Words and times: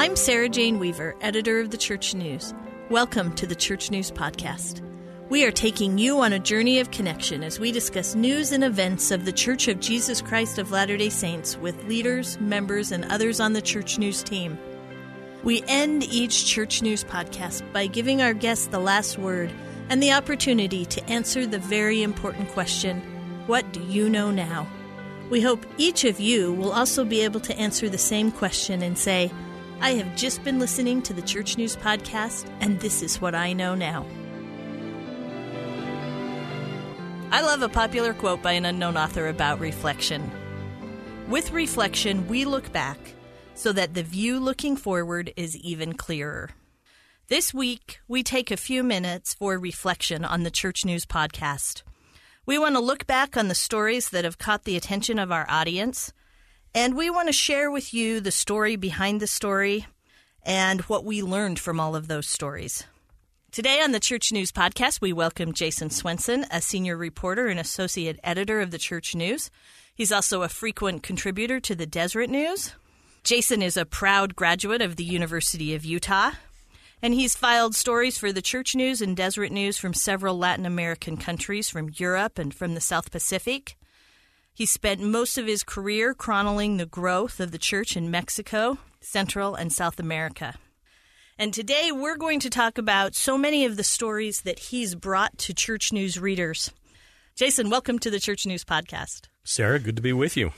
I'm 0.00 0.16
Sarah 0.16 0.48
Jane 0.48 0.78
Weaver, 0.78 1.14
editor 1.20 1.60
of 1.60 1.68
the 1.68 1.76
Church 1.76 2.14
News. 2.14 2.54
Welcome 2.88 3.34
to 3.34 3.46
the 3.46 3.54
Church 3.54 3.90
News 3.90 4.10
Podcast. 4.10 4.80
We 5.28 5.44
are 5.44 5.50
taking 5.52 5.98
you 5.98 6.20
on 6.20 6.32
a 6.32 6.38
journey 6.38 6.80
of 6.80 6.90
connection 6.90 7.44
as 7.44 7.60
we 7.60 7.70
discuss 7.70 8.14
news 8.14 8.50
and 8.50 8.64
events 8.64 9.10
of 9.10 9.26
the 9.26 9.32
Church 9.32 9.68
of 9.68 9.78
Jesus 9.78 10.22
Christ 10.22 10.56
of 10.58 10.70
Latter 10.70 10.96
day 10.96 11.10
Saints 11.10 11.58
with 11.58 11.84
leaders, 11.84 12.40
members, 12.40 12.92
and 12.92 13.04
others 13.12 13.40
on 13.40 13.52
the 13.52 13.60
Church 13.60 13.98
News 13.98 14.22
team. 14.22 14.58
We 15.44 15.62
end 15.68 16.04
each 16.04 16.46
Church 16.46 16.80
News 16.80 17.04
podcast 17.04 17.70
by 17.70 17.86
giving 17.86 18.22
our 18.22 18.32
guests 18.32 18.68
the 18.68 18.78
last 18.78 19.18
word 19.18 19.52
and 19.90 20.02
the 20.02 20.12
opportunity 20.12 20.86
to 20.86 21.04
answer 21.10 21.46
the 21.46 21.58
very 21.58 22.02
important 22.02 22.48
question 22.52 23.02
What 23.46 23.70
do 23.74 23.82
you 23.82 24.08
know 24.08 24.30
now? 24.30 24.66
We 25.28 25.42
hope 25.42 25.66
each 25.76 26.04
of 26.04 26.20
you 26.20 26.54
will 26.54 26.72
also 26.72 27.04
be 27.04 27.20
able 27.20 27.40
to 27.40 27.58
answer 27.58 27.90
the 27.90 27.98
same 27.98 28.32
question 28.32 28.80
and 28.80 28.96
say, 28.96 29.30
I 29.82 29.92
have 29.92 30.14
just 30.14 30.44
been 30.44 30.58
listening 30.58 31.00
to 31.02 31.14
the 31.14 31.22
Church 31.22 31.56
News 31.56 31.74
Podcast, 31.74 32.46
and 32.60 32.78
this 32.80 33.00
is 33.00 33.18
what 33.18 33.34
I 33.34 33.54
know 33.54 33.74
now. 33.74 34.04
I 37.30 37.40
love 37.40 37.62
a 37.62 37.68
popular 37.70 38.12
quote 38.12 38.42
by 38.42 38.52
an 38.52 38.66
unknown 38.66 38.98
author 38.98 39.28
about 39.28 39.58
reflection. 39.58 40.30
With 41.30 41.52
reflection, 41.52 42.28
we 42.28 42.44
look 42.44 42.70
back 42.72 42.98
so 43.54 43.72
that 43.72 43.94
the 43.94 44.02
view 44.02 44.38
looking 44.38 44.76
forward 44.76 45.32
is 45.34 45.56
even 45.56 45.94
clearer. 45.94 46.50
This 47.28 47.54
week, 47.54 48.00
we 48.06 48.22
take 48.22 48.50
a 48.50 48.58
few 48.58 48.82
minutes 48.82 49.32
for 49.32 49.58
reflection 49.58 50.26
on 50.26 50.42
the 50.42 50.50
Church 50.50 50.84
News 50.84 51.06
Podcast. 51.06 51.84
We 52.44 52.58
want 52.58 52.74
to 52.74 52.82
look 52.82 53.06
back 53.06 53.34
on 53.34 53.48
the 53.48 53.54
stories 53.54 54.10
that 54.10 54.24
have 54.24 54.36
caught 54.36 54.64
the 54.64 54.76
attention 54.76 55.18
of 55.18 55.32
our 55.32 55.46
audience 55.48 56.12
and 56.74 56.96
we 56.96 57.10
want 57.10 57.28
to 57.28 57.32
share 57.32 57.70
with 57.70 57.92
you 57.92 58.20
the 58.20 58.30
story 58.30 58.76
behind 58.76 59.20
the 59.20 59.26
story 59.26 59.86
and 60.42 60.80
what 60.82 61.04
we 61.04 61.22
learned 61.22 61.58
from 61.58 61.80
all 61.80 61.96
of 61.96 62.08
those 62.08 62.26
stories. 62.26 62.84
Today 63.50 63.80
on 63.80 63.90
the 63.90 63.98
Church 63.98 64.30
News 64.30 64.52
Podcast, 64.52 65.00
we 65.00 65.12
welcome 65.12 65.52
Jason 65.52 65.90
Swenson, 65.90 66.46
a 66.52 66.60
senior 66.60 66.96
reporter 66.96 67.48
and 67.48 67.58
associate 67.58 68.20
editor 68.22 68.60
of 68.60 68.70
the 68.70 68.78
Church 68.78 69.14
News. 69.14 69.50
He's 69.92 70.12
also 70.12 70.42
a 70.42 70.48
frequent 70.48 71.02
contributor 71.02 71.58
to 71.60 71.74
the 71.74 71.86
Deseret 71.86 72.30
News. 72.30 72.72
Jason 73.24 73.60
is 73.60 73.76
a 73.76 73.84
proud 73.84 74.36
graduate 74.36 74.80
of 74.80 74.94
the 74.94 75.04
University 75.04 75.74
of 75.74 75.84
Utah, 75.84 76.30
and 77.02 77.12
he's 77.12 77.34
filed 77.34 77.74
stories 77.74 78.16
for 78.16 78.32
the 78.32 78.40
Church 78.40 78.76
News 78.76 79.02
and 79.02 79.16
Deseret 79.16 79.50
News 79.50 79.76
from 79.76 79.92
several 79.92 80.38
Latin 80.38 80.64
American 80.64 81.16
countries, 81.16 81.68
from 81.68 81.90
Europe 81.96 82.38
and 82.38 82.54
from 82.54 82.74
the 82.74 82.80
South 82.80 83.10
Pacific. 83.10 83.76
He 84.60 84.66
spent 84.66 85.00
most 85.00 85.38
of 85.38 85.46
his 85.46 85.64
career 85.64 86.12
chronicling 86.12 86.76
the 86.76 86.84
growth 86.84 87.40
of 87.40 87.50
the 87.50 87.56
church 87.56 87.96
in 87.96 88.10
Mexico, 88.10 88.76
Central, 89.00 89.54
and 89.54 89.72
South 89.72 89.98
America. 89.98 90.54
And 91.38 91.54
today 91.54 91.90
we're 91.92 92.18
going 92.18 92.40
to 92.40 92.50
talk 92.50 92.76
about 92.76 93.14
so 93.14 93.38
many 93.38 93.64
of 93.64 93.78
the 93.78 93.82
stories 93.82 94.42
that 94.42 94.58
he's 94.58 94.94
brought 94.94 95.38
to 95.38 95.54
Church 95.54 95.94
News 95.94 96.20
readers. 96.20 96.70
Jason, 97.34 97.70
welcome 97.70 97.98
to 98.00 98.10
the 98.10 98.20
Church 98.20 98.44
News 98.44 98.62
Podcast. 98.62 99.28
Sarah, 99.44 99.78
good 99.78 99.96
to 99.96 100.02
be 100.02 100.12
with 100.12 100.36
you. 100.36 100.52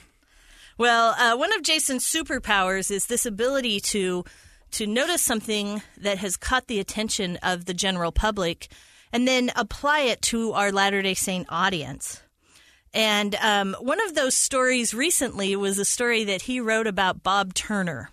Well, 0.76 1.14
uh, 1.16 1.36
one 1.36 1.54
of 1.54 1.62
Jason's 1.62 2.04
superpowers 2.04 2.90
is 2.90 3.06
this 3.06 3.24
ability 3.24 3.78
to 3.92 4.24
to 4.72 4.84
notice 4.84 5.22
something 5.22 5.80
that 5.96 6.18
has 6.18 6.36
caught 6.36 6.66
the 6.66 6.80
attention 6.80 7.36
of 7.40 7.66
the 7.66 7.74
general 7.74 8.10
public 8.10 8.66
and 9.12 9.28
then 9.28 9.52
apply 9.54 10.00
it 10.00 10.22
to 10.22 10.54
our 10.54 10.72
Latter 10.72 11.02
day 11.02 11.14
Saint 11.14 11.46
audience. 11.50 12.20
And 12.94 13.34
um, 13.36 13.74
one 13.80 14.00
of 14.06 14.14
those 14.14 14.34
stories 14.34 14.92
recently 14.92 15.56
was 15.56 15.78
a 15.78 15.84
story 15.84 16.24
that 16.24 16.42
he 16.42 16.60
wrote 16.60 16.86
about 16.86 17.22
Bob 17.22 17.54
Turner. 17.54 18.10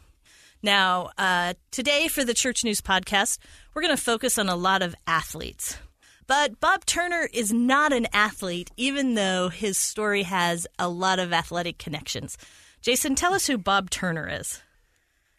Now, 0.62 1.12
uh, 1.18 1.54
today 1.72 2.08
for 2.08 2.24
the 2.24 2.34
Church 2.34 2.64
News 2.64 2.82
podcast, 2.82 3.40
we're 3.74 3.82
going 3.82 3.96
to 3.96 4.02
focus 4.02 4.38
on 4.38 4.50
a 4.50 4.56
lot 4.56 4.82
of 4.82 4.96
athletes. 5.08 5.78
But 6.28 6.60
Bob 6.60 6.86
Turner 6.86 7.28
is 7.34 7.52
not 7.52 7.92
an 7.92 8.08
athlete, 8.14 8.70
even 8.78 9.16
though 9.16 9.50
his 9.50 9.78
story 9.78 10.24
has 10.24 10.68
a 10.78 10.88
lot 10.88 11.20
of 11.20 11.34
athletic 11.34 11.78
connections. 11.78 12.38
Jason, 12.82 13.16
tell 13.16 13.34
us 13.34 13.48
who 13.48 13.58
Bob 13.58 13.90
Turner 13.90 14.30
is. 14.30 14.62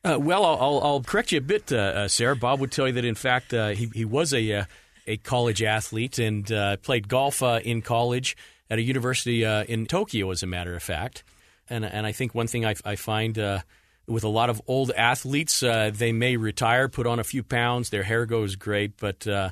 Uh, 0.02 0.18
well, 0.18 0.44
I'll, 0.44 0.80
I'll, 0.82 1.02
correct 1.02 1.32
you 1.32 1.38
a 1.38 1.42
bit, 1.42 1.72
uh, 1.72 1.76
uh, 1.76 2.08
Sarah. 2.08 2.34
Bob 2.34 2.60
would 2.60 2.72
tell 2.72 2.86
you 2.86 2.94
that, 2.94 3.04
in 3.04 3.14
fact, 3.14 3.52
uh, 3.52 3.68
he, 3.68 3.90
he 3.94 4.04
was 4.04 4.32
a, 4.32 4.52
uh, 4.52 4.64
a 5.06 5.18
college 5.18 5.62
athlete 5.62 6.18
and 6.18 6.46
played 6.82 7.08
golf 7.08 7.42
in 7.42 7.82
college 7.82 8.36
at 8.70 8.78
a 8.78 8.82
university 8.82 9.44
uh, 9.44 9.64
in 9.64 9.84
Tokyo, 9.84 10.30
as 10.30 10.42
a 10.42 10.46
matter 10.46 10.74
of 10.74 10.82
fact. 10.82 11.24
And, 11.68 11.84
and 11.84 12.06
I 12.06 12.12
think 12.12 12.34
one 12.34 12.46
thing 12.46 12.64
I, 12.64 12.74
I 12.84 12.96
find 12.96 13.38
uh, 13.38 13.60
with 14.06 14.24
a 14.24 14.28
lot 14.28 14.48
of 14.48 14.62
old 14.66 14.92
athletes, 14.92 15.62
uh, 15.62 15.90
they 15.92 16.12
may 16.12 16.36
retire, 16.36 16.88
put 16.88 17.06
on 17.06 17.18
a 17.18 17.24
few 17.24 17.42
pounds, 17.42 17.90
their 17.90 18.04
hair 18.04 18.26
goes 18.26 18.56
great, 18.56 18.96
but 18.96 19.26
uh, 19.26 19.50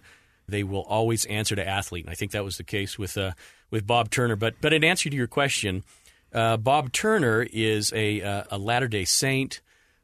they 0.48 0.62
will 0.62 0.82
always 0.82 1.24
answer 1.26 1.56
to 1.56 1.66
athlete. 1.66 2.04
And 2.04 2.12
I 2.12 2.14
think 2.14 2.32
that 2.32 2.44
was 2.44 2.56
the 2.56 2.64
case 2.64 2.98
with 2.98 3.18
uh, 3.18 3.32
with 3.70 3.86
Bob 3.86 4.10
Turner. 4.10 4.36
But 4.36 4.54
but 4.60 4.72
in 4.72 4.84
answer 4.84 5.10
to 5.10 5.16
your 5.16 5.26
question, 5.26 5.84
uh, 6.32 6.56
Bob 6.56 6.92
Turner 6.92 7.42
is 7.42 7.92
a, 7.92 8.44
a 8.50 8.58
Latter 8.58 8.88
Day 8.88 9.04
Saint, 9.04 9.60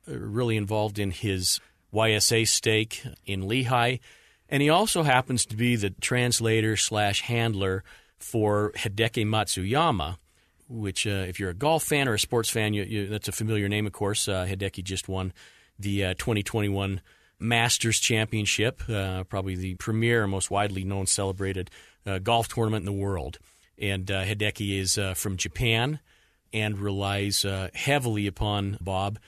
really 0.06 0.56
involved 0.56 0.98
in 0.98 1.10
his 1.10 1.60
YSA 1.92 2.46
stake 2.46 3.04
in 3.24 3.42
Lehi, 3.44 4.00
and 4.48 4.62
he 4.62 4.68
also 4.68 5.02
happens 5.02 5.46
to 5.46 5.56
be 5.56 5.76
the 5.76 5.90
translator 5.90 6.76
slash 6.76 7.22
handler 7.22 7.84
for 8.24 8.72
Hideki 8.76 9.26
Matsuyama, 9.26 10.16
which, 10.66 11.06
uh, 11.06 11.26
if 11.28 11.38
you're 11.38 11.50
a 11.50 11.54
golf 11.54 11.84
fan 11.84 12.08
or 12.08 12.14
a 12.14 12.18
sports 12.18 12.48
fan, 12.48 12.72
you, 12.72 12.82
you, 12.82 13.06
that's 13.06 13.28
a 13.28 13.32
familiar 13.32 13.68
name, 13.68 13.86
of 13.86 13.92
course. 13.92 14.26
Uh, 14.26 14.46
Hideki 14.46 14.82
just 14.82 15.08
won 15.08 15.32
the 15.78 16.06
uh, 16.06 16.14
2021 16.14 17.02
Masters 17.38 18.00
Championship, 18.00 18.82
uh, 18.88 19.24
probably 19.24 19.54
the 19.56 19.74
premier, 19.74 20.26
most 20.26 20.50
widely 20.50 20.84
known, 20.84 21.06
celebrated 21.06 21.70
uh, 22.06 22.18
golf 22.18 22.48
tournament 22.48 22.80
in 22.82 22.86
the 22.86 23.00
world. 23.04 23.38
And 23.78 24.10
uh, 24.10 24.24
Hideki 24.24 24.78
is 24.78 24.98
from 25.18 25.36
Japan 25.36 26.00
and 26.52 26.78
relies 26.78 27.44
heavily 27.74 28.26
upon 28.26 28.78
Bob 28.80 29.18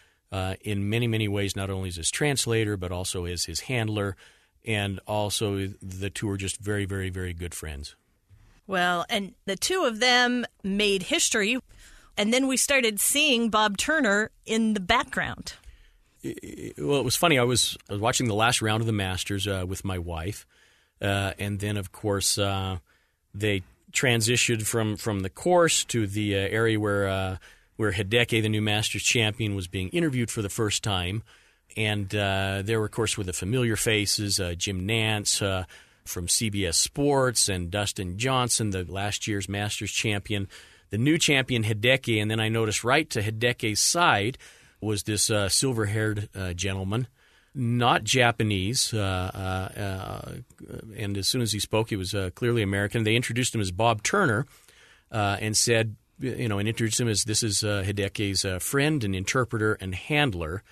in 0.63 0.89
many, 0.89 1.07
many 1.07 1.29
ways, 1.29 1.55
not 1.55 1.69
only 1.69 1.89
as 1.89 1.97
his 1.97 2.11
translator, 2.11 2.77
but 2.77 2.93
also 2.93 3.27
as 3.27 3.45
his 3.45 3.61
handler. 3.61 4.17
And 4.65 5.01
also, 5.07 5.69
the 5.83 6.11
two 6.11 6.31
are 6.31 6.37
just 6.37 6.59
very, 6.59 6.87
very, 6.87 7.11
very 7.11 7.35
good 7.35 7.55
friends. 7.55 7.95
Well, 8.67 9.07
and 9.09 9.35
the 9.45 9.57
two 9.57 9.85
of 9.85 10.01
them 10.01 10.45
made 10.65 11.05
history. 11.05 11.59
And 12.19 12.33
then 12.33 12.47
we 12.47 12.57
started 12.57 12.99
seeing 12.99 13.51
Bob 13.51 13.77
Turner 13.77 14.31
in 14.45 14.75
the 14.75 14.81
background. 14.81 15.55
Well, 16.25 16.99
it 16.99 17.05
was 17.05 17.15
funny. 17.15 17.39
I 17.39 17.45
was, 17.45 17.77
I 17.89 17.93
was 17.93 18.01
watching 18.01 18.27
the 18.27 18.35
last 18.35 18.63
round 18.63 18.81
of 18.81 18.87
the 18.87 18.93
Masters 18.93 19.47
uh, 19.47 19.65
with 19.69 19.85
my 19.85 19.99
wife. 19.99 20.47
Uh, 21.01 21.33
and 21.39 21.61
then, 21.61 21.77
of 21.77 21.93
course, 21.93 22.39
uh, 22.39 22.79
they 23.35 23.63
transitioned 23.93 24.67
from, 24.67 24.97
from 24.97 25.21
the 25.21 25.31
course 25.31 25.85
to 25.85 26.07
the 26.07 26.35
uh, 26.35 26.39
area 26.39 26.81
where, 26.81 27.07
uh, 27.07 27.37
where 27.77 27.93
Hideki, 27.93 28.43
the 28.43 28.49
new 28.49 28.63
Masters 28.63 29.03
champion, 29.03 29.55
was 29.55 29.69
being 29.69 29.91
interviewed 29.91 30.31
for 30.31 30.43
the 30.43 30.49
first 30.49 30.83
time. 30.83 31.23
And 31.77 32.13
uh, 32.15 32.63
there 32.65 32.81
were, 32.81 32.87
of 32.87 32.93
course, 32.93 33.19
were 33.19 33.25
the 33.25 33.35
familiar 33.35 33.77
faces 33.77 34.41
Jim 34.57 34.89
Nantz 34.89 35.67
from 36.07 36.27
CBS 36.27 36.75
Sports 36.75 37.49
and 37.49 37.71
Dustin 37.71 38.19
Johnson, 38.19 38.71
the 38.71 38.85
last 38.85 39.27
year's 39.27 39.49
Masters 39.49 39.91
champion, 39.91 40.49
the 40.91 40.99
new 40.99 41.19
champion 41.19 41.65
Hideki, 41.65 42.21
and 42.21 42.31
then 42.31 42.41
I 42.41 42.49
noticed 42.49 42.85
right 42.85 43.09
to 43.11 43.23
Hideki's 43.23 43.81
side 43.81 44.39
was 44.81 45.03
this 45.03 45.31
uh, 45.31 45.49
silver 45.49 45.87
haired 45.87 46.29
uh, 46.35 46.53
gentleman, 46.53 47.09
not 47.55 48.05
Japanese. 48.05 48.93
Uh, 48.93 49.31
uh, 49.35 49.81
uh, 49.81 50.33
and 50.97 51.17
as 51.17 51.27
soon 51.27 51.43
as 51.43 51.53
he 51.53 51.59
spoke, 51.59 51.89
he 51.89 51.97
was 51.97 52.15
uh, 52.15 52.31
clearly 52.35 52.63
American. 52.63 53.05
They 53.05 53.17
introduced 53.17 53.55
him 53.55 53.61
as 53.61 53.71
Bob 53.71 54.03
Turner 54.03 54.47
and 55.11 55.57
said, 55.57 55.97
you 56.19 56.49
know, 56.49 56.59
and 56.59 56.69
introduced 56.69 57.01
him 57.01 57.09
as 57.09 57.25
this 57.25 57.43
is 57.43 57.63
Hideki's 57.63 58.45
friend 58.63 59.03
and 59.05 59.15
interpreter 59.15 59.75
and 59.75 59.95
handler 59.95 60.63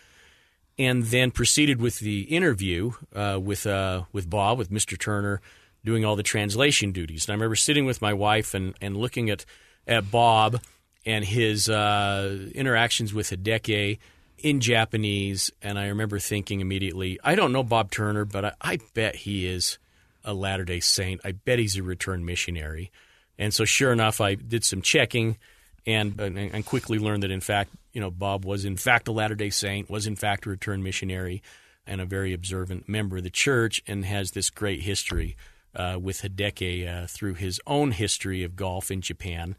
and 0.79 1.05
then 1.05 1.31
proceeded 1.31 1.81
with 1.81 2.00
the 2.00 2.23
interview 2.23 2.93
uh, 3.15 3.38
with 3.43 3.67
uh, 3.67 4.03
with 4.12 4.29
Bob, 4.29 4.59
with 4.59 4.71
Mr. 4.71 4.99
Turner, 4.99 5.41
doing 5.85 6.05
all 6.05 6.17
the 6.17 6.23
translation 6.23 6.93
duties. 6.93 7.26
And 7.26 7.32
I 7.32 7.35
remember 7.35 7.56
sitting 7.56 7.85
with 7.85 8.03
my 8.03 8.12
wife 8.12 8.55
and, 8.55 8.75
and 8.81 8.97
looking 8.97 9.31
at 9.31 9.44
at 9.87 10.11
Bob 10.11 10.61
and 11.06 11.25
his 11.25 11.69
uh, 11.69 12.49
interactions 12.55 13.12
with 13.12 13.31
Hideki 13.31 13.99
in 14.38 14.61
Japanese, 14.61 15.50
and 15.62 15.79
I 15.79 15.88
remember 15.88 16.19
thinking 16.19 16.61
immediately, 16.61 17.19
I 17.23 17.35
don't 17.35 17.53
know 17.53 17.62
Bob 17.62 17.91
Turner, 17.91 18.25
but 18.25 18.44
I, 18.44 18.53
I 18.61 18.79
bet 18.94 19.17
he 19.17 19.47
is 19.47 19.79
a 20.25 20.35
Latter 20.35 20.65
Day 20.65 20.81
Saint. 20.81 21.20
I 21.25 21.32
bet 21.32 21.59
he's 21.59 21.77
a 21.77 21.82
returned 21.82 22.27
missionary. 22.27 22.91
And 23.38 23.53
so, 23.53 23.65
sure 23.65 23.93
enough, 23.93 24.20
I 24.20 24.35
did 24.35 24.65
some 24.65 24.82
checking 24.82 25.38
and, 25.87 26.19
and 26.21 26.65
quickly 26.67 26.99
learned 26.99 27.23
that 27.23 27.31
in 27.31 27.41
fact, 27.41 27.71
you 27.93 28.01
know, 28.01 28.11
Bob 28.11 28.45
was 28.45 28.65
in 28.65 28.77
fact 28.77 29.09
a 29.09 29.13
Latter 29.13 29.35
Day 29.35 29.51
Saint, 29.51 29.91
was 29.91 30.07
in 30.07 30.17
fact 30.17 30.47
a 30.47 30.51
returned 30.51 30.83
missionary, 30.83 31.43
and 31.87 32.01
a 32.01 32.07
very 32.07 32.33
observant 32.33 32.89
member 32.89 33.19
of 33.19 33.23
the 33.23 33.31
church, 33.31 33.83
and 33.87 34.05
has 34.05 34.31
this 34.31 34.51
great 34.51 34.83
history 34.83 35.37
uh, 35.77 35.99
with 36.01 36.23
Hideki 36.23 36.87
uh, 36.87 37.07
through 37.07 37.35
his 37.35 37.61
own 37.67 37.91
history 37.91 38.43
of 38.43 38.57
golf 38.57 38.91
in 38.91 39.01
Japan. 39.01 39.57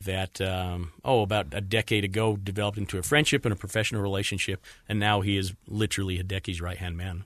that, 0.00 0.40
um, 0.40 0.92
oh, 1.04 1.22
about 1.22 1.46
a 1.52 1.60
decade 1.60 2.04
ago 2.04 2.36
developed 2.36 2.78
into 2.78 2.98
a 2.98 3.02
friendship 3.02 3.44
and 3.44 3.52
a 3.52 3.56
professional 3.56 4.02
relationship, 4.02 4.64
and 4.88 4.98
now 4.98 5.20
he 5.20 5.36
is 5.36 5.54
literally 5.66 6.18
Hideki's 6.18 6.60
right 6.60 6.78
hand 6.78 6.96
man. 6.96 7.24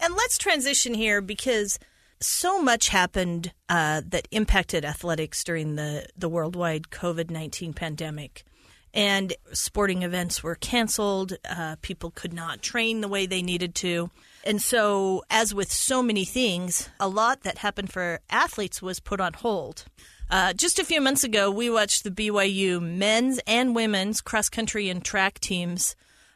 And 0.00 0.14
let's 0.14 0.36
transition 0.36 0.94
here 0.94 1.20
because 1.20 1.78
so 2.22 2.62
much 2.62 2.88
happened 2.88 3.52
uh, 3.68 4.02
that 4.06 4.28
impacted 4.30 4.84
athletics 4.84 5.44
during 5.44 5.76
the, 5.76 6.06
the 6.16 6.28
worldwide 6.28 6.90
COVID 6.90 7.30
19 7.30 7.72
pandemic. 7.72 8.44
And 8.94 9.32
sporting 9.52 10.02
events 10.02 10.42
were 10.42 10.54
canceled. 10.54 11.32
Uh, 11.48 11.76
people 11.80 12.10
could 12.10 12.34
not 12.34 12.60
train 12.60 13.00
the 13.00 13.08
way 13.08 13.24
they 13.24 13.40
needed 13.40 13.74
to. 13.76 14.10
And 14.44 14.60
so, 14.60 15.22
as 15.30 15.54
with 15.54 15.72
so 15.72 16.02
many 16.02 16.24
things, 16.24 16.90
a 17.00 17.08
lot 17.08 17.42
that 17.42 17.58
happened 17.58 17.92
for 17.92 18.20
athletes 18.28 18.82
was 18.82 19.00
put 19.00 19.20
on 19.20 19.32
hold. 19.32 19.84
Uh, 20.30 20.52
just 20.52 20.78
a 20.78 20.84
few 20.84 21.00
months 21.00 21.24
ago, 21.24 21.50
we 21.50 21.70
watched 21.70 22.04
the 22.04 22.10
BYU 22.10 22.82
men's 22.82 23.38
and 23.46 23.74
women's 23.74 24.20
cross 24.20 24.48
country 24.48 24.88
and 24.88 25.04
track 25.04 25.38
teams 25.38 25.94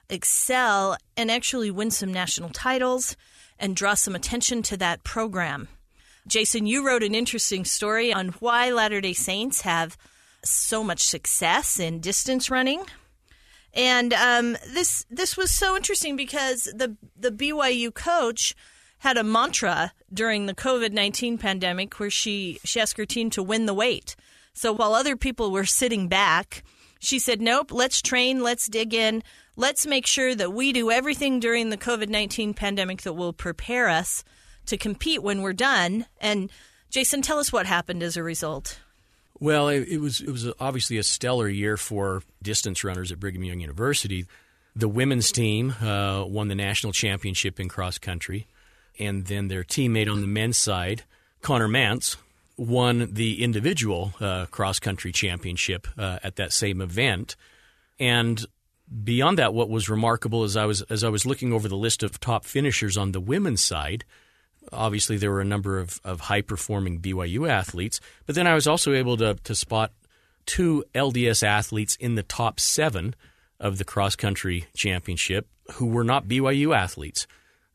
excel 0.09 0.97
and 1.17 1.31
actually 1.31 1.71
win 1.71 1.91
some 1.91 2.13
national 2.13 2.51
titles 2.51 3.17
and 3.59 3.75
draw 3.75 3.95
some 3.95 4.15
attention 4.15 4.63
to 4.63 4.77
that 4.77 5.03
program. 5.03 5.69
Jason, 6.27 6.67
you 6.67 6.87
wrote 6.87 7.03
an 7.03 7.15
interesting 7.15 7.65
story 7.65 8.13
on 8.13 8.29
why 8.41 8.71
Latter 8.71 9.01
day 9.01 9.13
Saints 9.13 9.61
have 9.63 9.97
so 10.45 10.83
much 10.83 11.03
success 11.03 11.79
in 11.79 12.01
distance 12.01 12.51
running. 12.51 12.83
And 13.75 14.13
um, 14.15 14.57
this 14.73 15.05
this 15.11 15.37
was 15.37 15.51
so 15.51 15.77
interesting 15.77 16.17
because 16.17 16.65
the 16.65 16.97
the 17.17 17.31
BYU 17.31 17.93
coach 17.93 18.55
had 18.99 19.19
a 19.19 19.25
mantra 19.25 19.93
during 20.13 20.47
the 20.47 20.55
COVID 20.55 20.93
19 20.93 21.39
pandemic 21.39 21.99
where 22.01 22.11
she, 22.11 22.59
she 22.65 22.81
asked 22.81 22.97
her 22.97 23.07
team 23.07 23.31
to 23.31 23.43
win 23.43 23.67
the 23.67 23.75
wait. 23.75 24.17
So 24.55 24.73
while 24.73 24.95
other 24.95 25.17
people 25.17 25.53
were 25.53 25.67
sitting 25.67 26.09
back, 26.09 26.65
she 26.99 27.19
said, 27.19 27.41
Nope, 27.41 27.71
let's 27.71 28.01
train, 28.01 28.43
let's 28.43 28.67
dig 28.67 28.95
in, 28.95 29.23
let's 29.55 29.87
make 29.87 30.07
sure 30.07 30.35
that 30.35 30.55
we 30.55 30.73
do 30.73 30.91
everything 30.91 31.41
during 31.41 31.69
the 31.69 31.77
COVID 31.77 32.09
19 32.09 32.55
pandemic 32.55 33.03
that 33.03 33.13
will 33.13 33.35
prepare 33.35 33.89
us 33.89 34.25
to 34.67 34.77
compete 34.77 35.23
when 35.23 35.43
we're 35.43 35.53
done. 35.53 36.07
And 36.21 36.51
Jason, 36.91 37.23
tell 37.23 37.39
us 37.39 37.53
what 37.53 37.67
happened 37.67 38.03
as 38.03 38.17
a 38.17 38.23
result. 38.23 38.79
Well, 39.39 39.69
it, 39.69 39.89
it 39.89 39.99
was 39.99 40.21
it 40.21 40.31
was 40.31 40.51
obviously 40.59 40.97
a 40.99 41.03
stellar 41.03 41.49
year 41.49 41.77
for 41.77 42.23
distance 42.43 42.85
runners 42.85 43.13
at 43.13 43.21
Brigham 43.21 43.45
Young 43.45 43.61
University. 43.61 44.27
The 44.75 44.89
women's 44.89 45.33
team 45.33 45.75
uh, 45.83 46.25
won 46.27 46.49
the 46.49 46.55
national 46.55 46.93
championship 46.93 47.61
in 47.61 47.69
cross 47.69 47.99
country 47.99 48.47
and 48.99 49.27
then 49.27 49.49
their 49.49 49.65
teammate 49.65 50.11
on 50.11 50.21
the 50.21 50.27
men's 50.27 50.57
side, 50.57 51.03
Connor 51.43 51.69
Mantz, 51.69 52.17
won 52.57 53.13
the 53.13 53.43
individual 53.43 54.15
uh, 54.21 54.47
cross 54.47 54.79
country 54.79 55.13
championship 55.13 55.87
uh, 55.99 56.19
at 56.23 56.37
that 56.37 56.53
same 56.53 56.81
event. 56.81 57.37
And 57.99 58.45
beyond 59.05 59.39
that, 59.39 59.53
what 59.53 59.69
was 59.69 59.89
remarkable 59.89 60.45
as 60.45 60.57
I 60.57 60.65
was 60.65 60.83
as 60.83 61.05
I 61.05 61.09
was 61.09 61.27
looking 61.27 61.53
over 61.53 61.69
the 61.69 61.77
list 61.77 62.03
of 62.03 62.21
top 62.21 62.45
finishers 62.45 62.97
on 62.97 63.13
the 63.13 63.21
women's 63.21 63.61
side, 63.61 64.05
obviously 64.73 65.17
there 65.17 65.31
were 65.31 65.41
a 65.41 65.45
number 65.45 65.79
of, 65.79 66.01
of 66.05 66.21
high 66.21 66.43
performing 66.43 67.01
BYU 67.01 67.49
athletes, 67.49 68.01
but 68.27 68.35
then 68.35 68.47
I 68.47 68.55
was 68.55 68.67
also 68.67 68.93
able 68.93 69.17
to 69.19 69.35
to 69.35 69.55
spot 69.55 69.93
two 70.45 70.85
LDS 70.95 71.43
athletes 71.43 71.97
in 71.97 72.15
the 72.15 72.23
top 72.23 72.61
seven 72.61 73.15
of 73.59 73.79
the 73.79 73.85
cross 73.85 74.17
country 74.17 74.67
championship 74.75 75.49
who 75.75 75.87
were 75.87 76.05
not 76.05 76.29
BYU 76.29 76.77
athletes 76.77 77.27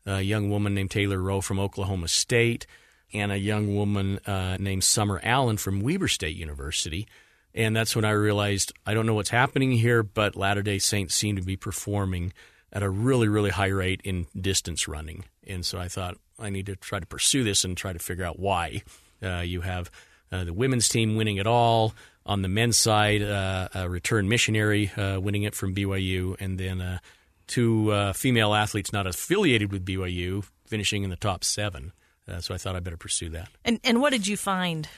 a 0.06 0.20
young 0.20 0.50
woman 0.50 0.74
named 0.74 0.90
Taylor 0.90 1.18
Roe 1.18 1.40
from 1.40 1.60
Oklahoma 1.60 2.08
State, 2.08 2.66
and 3.12 3.30
a 3.30 3.38
young 3.38 3.74
woman 3.74 4.18
uh, 4.26 4.56
named 4.58 4.84
Summer 4.84 5.20
Allen 5.22 5.56
from 5.56 5.80
Weber 5.80 6.08
State 6.08 6.36
University. 6.36 7.06
And 7.54 7.76
that's 7.76 7.94
when 7.94 8.04
I 8.04 8.10
realized 8.10 8.72
I 8.86 8.94
don't 8.94 9.06
know 9.06 9.14
what's 9.14 9.30
happening 9.30 9.72
here, 9.72 10.02
but 10.02 10.36
Latter 10.36 10.62
day 10.62 10.78
Saints 10.78 11.14
seem 11.14 11.36
to 11.36 11.42
be 11.42 11.56
performing 11.56 12.32
at 12.72 12.82
a 12.82 12.88
really, 12.88 13.28
really 13.28 13.50
high 13.50 13.66
rate 13.66 14.00
in 14.04 14.26
distance 14.38 14.88
running. 14.88 15.24
And 15.46 15.64
so 15.64 15.78
I 15.78 15.88
thought 15.88 16.16
I 16.38 16.50
need 16.50 16.66
to 16.66 16.76
try 16.76 17.00
to 17.00 17.06
pursue 17.06 17.44
this 17.44 17.64
and 17.64 17.76
try 17.76 17.92
to 17.92 17.98
figure 17.98 18.24
out 18.24 18.38
why. 18.38 18.82
Uh, 19.22 19.40
you 19.40 19.60
have 19.60 19.90
uh, 20.32 20.44
the 20.44 20.52
women's 20.52 20.88
team 20.88 21.16
winning 21.16 21.36
it 21.36 21.46
all. 21.46 21.94
On 22.24 22.42
the 22.42 22.48
men's 22.48 22.76
side, 22.76 23.22
uh, 23.22 23.68
a 23.74 23.88
return 23.88 24.28
missionary 24.28 24.90
uh, 24.96 25.20
winning 25.20 25.42
it 25.42 25.54
from 25.54 25.74
BYU, 25.74 26.36
and 26.40 26.58
then 26.58 26.80
uh, 26.80 26.98
two 27.46 27.90
uh, 27.90 28.12
female 28.12 28.54
athletes 28.54 28.92
not 28.92 29.06
affiliated 29.06 29.72
with 29.72 29.84
BYU 29.84 30.44
finishing 30.66 31.02
in 31.02 31.10
the 31.10 31.16
top 31.16 31.44
seven. 31.44 31.92
Uh, 32.28 32.40
so 32.40 32.54
I 32.54 32.58
thought 32.58 32.76
I 32.76 32.80
better 32.80 32.96
pursue 32.96 33.28
that. 33.30 33.48
And 33.64 33.80
and 33.82 34.00
what 34.00 34.10
did 34.10 34.26
you 34.26 34.36
find? 34.36 34.88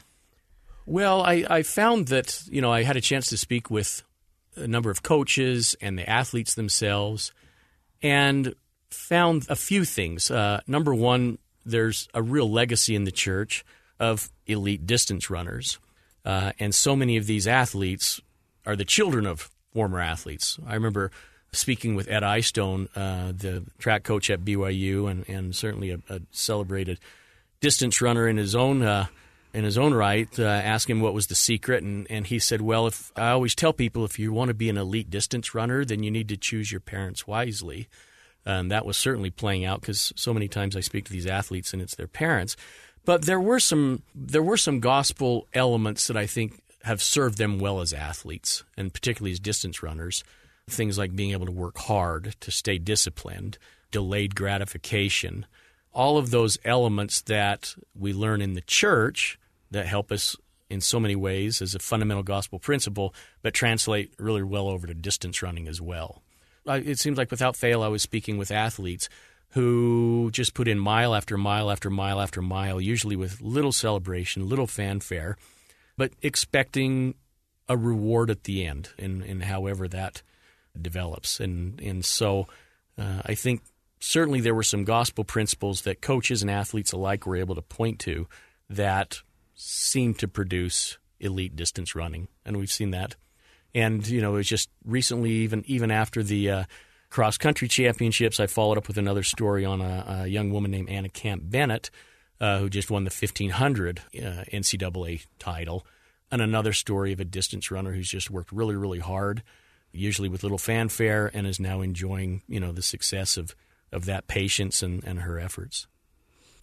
Well, 0.86 1.22
I, 1.22 1.44
I 1.48 1.62
found 1.62 2.08
that 2.08 2.42
you 2.46 2.60
know 2.60 2.70
I 2.70 2.82
had 2.82 2.96
a 2.96 3.00
chance 3.00 3.28
to 3.28 3.38
speak 3.38 3.70
with 3.70 4.02
a 4.56 4.68
number 4.68 4.90
of 4.90 5.02
coaches 5.02 5.74
and 5.80 5.98
the 5.98 6.08
athletes 6.08 6.54
themselves, 6.54 7.32
and 8.04 8.54
found 8.90 9.46
a 9.48 9.56
few 9.56 9.84
things. 9.84 10.30
Uh, 10.30 10.60
number 10.68 10.94
one, 10.94 11.38
there's 11.64 12.06
a 12.12 12.22
real 12.22 12.48
legacy 12.48 12.94
in 12.94 13.04
the 13.04 13.10
church 13.10 13.64
of 13.98 14.30
elite 14.46 14.86
distance 14.86 15.30
runners, 15.30 15.78
uh, 16.24 16.52
and 16.60 16.74
so 16.74 16.94
many 16.94 17.16
of 17.16 17.26
these 17.26 17.48
athletes 17.48 18.20
are 18.66 18.76
the 18.76 18.84
children 18.84 19.26
of 19.26 19.50
former 19.72 20.00
athletes. 20.00 20.58
I 20.66 20.74
remember 20.74 21.10
speaking 21.52 21.94
with 21.94 22.08
Ed 22.08 22.22
Eyestone, 22.22 22.88
uh, 22.94 23.32
the 23.32 23.64
track 23.78 24.02
coach 24.02 24.28
at 24.28 24.44
BYU, 24.44 25.10
and, 25.10 25.28
and 25.28 25.56
certainly 25.56 25.90
a, 25.90 25.98
a 26.08 26.20
celebrated 26.30 26.98
distance 27.60 28.02
runner 28.02 28.28
in 28.28 28.36
his 28.36 28.54
own 28.54 28.82
uh, 28.82 29.06
in 29.54 29.62
his 29.64 29.78
own 29.78 29.94
right, 29.94 30.28
uh, 30.38 30.42
asked 30.42 30.90
him 30.90 31.00
what 31.00 31.14
was 31.14 31.28
the 31.28 31.36
secret, 31.36 31.84
and, 31.84 32.06
and 32.10 32.26
he 32.26 32.40
said, 32.40 32.60
"Well, 32.60 32.88
if 32.88 33.12
I 33.16 33.30
always 33.30 33.54
tell 33.54 33.72
people 33.72 34.04
if 34.04 34.18
you 34.18 34.32
want 34.32 34.48
to 34.48 34.54
be 34.54 34.68
an 34.68 34.76
elite 34.76 35.10
distance 35.10 35.54
runner, 35.54 35.84
then 35.84 36.02
you 36.02 36.10
need 36.10 36.28
to 36.28 36.36
choose 36.36 36.72
your 36.72 36.80
parents 36.80 37.26
wisely." 37.26 37.88
And 38.44 38.70
that 38.70 38.84
was 38.84 38.96
certainly 38.96 39.30
playing 39.30 39.64
out 39.64 39.80
because 39.80 40.12
so 40.16 40.34
many 40.34 40.48
times 40.48 40.76
I 40.76 40.80
speak 40.80 41.06
to 41.06 41.12
these 41.12 41.26
athletes 41.26 41.72
and 41.72 41.80
it's 41.80 41.94
their 41.94 42.08
parents. 42.08 42.56
But 43.04 43.22
there 43.22 43.40
were 43.40 43.60
some 43.60 44.02
there 44.14 44.42
were 44.42 44.56
some 44.56 44.80
gospel 44.80 45.46
elements 45.54 46.08
that 46.08 46.16
I 46.16 46.26
think 46.26 46.60
have 46.82 47.02
served 47.02 47.38
them 47.38 47.58
well 47.58 47.80
as 47.80 47.92
athletes, 47.92 48.64
and 48.76 48.92
particularly 48.92 49.32
as 49.32 49.40
distance 49.40 49.82
runners. 49.82 50.24
Things 50.68 50.98
like 50.98 51.14
being 51.14 51.30
able 51.30 51.46
to 51.46 51.52
work 51.52 51.78
hard, 51.78 52.34
to 52.40 52.50
stay 52.50 52.78
disciplined, 52.78 53.58
delayed 53.90 54.34
gratification, 54.34 55.46
all 55.92 56.18
of 56.18 56.30
those 56.30 56.58
elements 56.64 57.20
that 57.22 57.74
we 57.94 58.12
learn 58.12 58.42
in 58.42 58.54
the 58.54 58.62
church 58.62 59.38
that 59.74 59.86
help 59.86 60.10
us 60.10 60.36
in 60.70 60.80
so 60.80 60.98
many 60.98 61.14
ways 61.14 61.60
as 61.60 61.74
a 61.74 61.78
fundamental 61.78 62.22
gospel 62.22 62.58
principle, 62.58 63.14
but 63.42 63.54
translate 63.54 64.14
really 64.18 64.42
well 64.42 64.68
over 64.68 64.86
to 64.86 64.94
distance 64.94 65.42
running 65.42 65.68
as 65.68 65.80
well. 65.80 66.22
It 66.66 66.98
seems 66.98 67.18
like 67.18 67.30
without 67.30 67.56
fail, 67.56 67.82
I 67.82 67.88
was 67.88 68.02
speaking 68.02 68.38
with 68.38 68.50
athletes 68.50 69.08
who 69.50 70.30
just 70.32 70.54
put 70.54 70.66
in 70.66 70.78
mile 70.78 71.14
after 71.14 71.36
mile 71.38 71.70
after 71.70 71.90
mile 71.90 72.20
after 72.20 72.42
mile, 72.42 72.80
usually 72.80 73.14
with 73.14 73.40
little 73.40 73.70
celebration, 73.70 74.48
little 74.48 74.66
fanfare, 74.66 75.36
but 75.96 76.12
expecting 76.22 77.14
a 77.68 77.76
reward 77.76 78.30
at 78.30 78.44
the 78.44 78.66
end, 78.66 78.90
and, 78.98 79.22
and 79.22 79.44
however 79.44 79.86
that 79.88 80.22
develops. 80.80 81.38
And 81.38 81.80
and 81.80 82.04
so 82.04 82.48
uh, 82.98 83.22
I 83.24 83.34
think 83.34 83.62
certainly 84.00 84.40
there 84.40 84.54
were 84.54 84.64
some 84.64 84.84
gospel 84.84 85.24
principles 85.24 85.82
that 85.82 86.00
coaches 86.00 86.42
and 86.42 86.50
athletes 86.50 86.92
alike 86.92 87.26
were 87.26 87.36
able 87.36 87.54
to 87.54 87.62
point 87.62 88.00
to 88.00 88.26
that 88.68 89.22
seem 89.54 90.14
to 90.14 90.28
produce 90.28 90.98
elite 91.20 91.56
distance 91.56 91.94
running, 91.94 92.28
and 92.44 92.56
we've 92.56 92.70
seen 92.70 92.90
that. 92.92 93.16
And 93.74 94.06
you 94.06 94.20
know, 94.20 94.34
it 94.34 94.38
was 94.38 94.48
just 94.48 94.68
recently, 94.84 95.30
even 95.30 95.64
even 95.66 95.90
after 95.90 96.22
the 96.22 96.50
uh, 96.50 96.64
cross 97.10 97.38
country 97.38 97.68
championships, 97.68 98.40
I 98.40 98.46
followed 98.46 98.78
up 98.78 98.88
with 98.88 98.98
another 98.98 99.22
story 99.22 99.64
on 99.64 99.80
a, 99.80 100.22
a 100.22 100.26
young 100.26 100.50
woman 100.50 100.70
named 100.70 100.90
Anna 100.90 101.08
Camp 101.08 101.42
Bennett, 101.44 101.90
uh, 102.40 102.58
who 102.58 102.68
just 102.68 102.90
won 102.90 103.04
the 103.04 103.10
1500 103.10 103.98
uh, 103.98 104.20
NCAA 104.52 105.26
title, 105.38 105.86
and 106.30 106.40
another 106.40 106.72
story 106.72 107.12
of 107.12 107.20
a 107.20 107.24
distance 107.24 107.70
runner 107.70 107.92
who's 107.92 108.08
just 108.08 108.30
worked 108.30 108.52
really, 108.52 108.76
really 108.76 109.00
hard 109.00 109.42
usually 109.94 110.28
with 110.28 110.42
little 110.42 110.58
fanfare, 110.58 111.30
and 111.32 111.46
is 111.46 111.60
now 111.60 111.80
enjoying 111.80 112.42
you 112.48 112.60
know 112.60 112.72
the 112.72 112.82
success 112.82 113.36
of 113.36 113.54
of 113.92 114.06
that 114.06 114.26
patience 114.26 114.82
and, 114.82 115.04
and 115.04 115.20
her 115.20 115.38
efforts. 115.38 115.86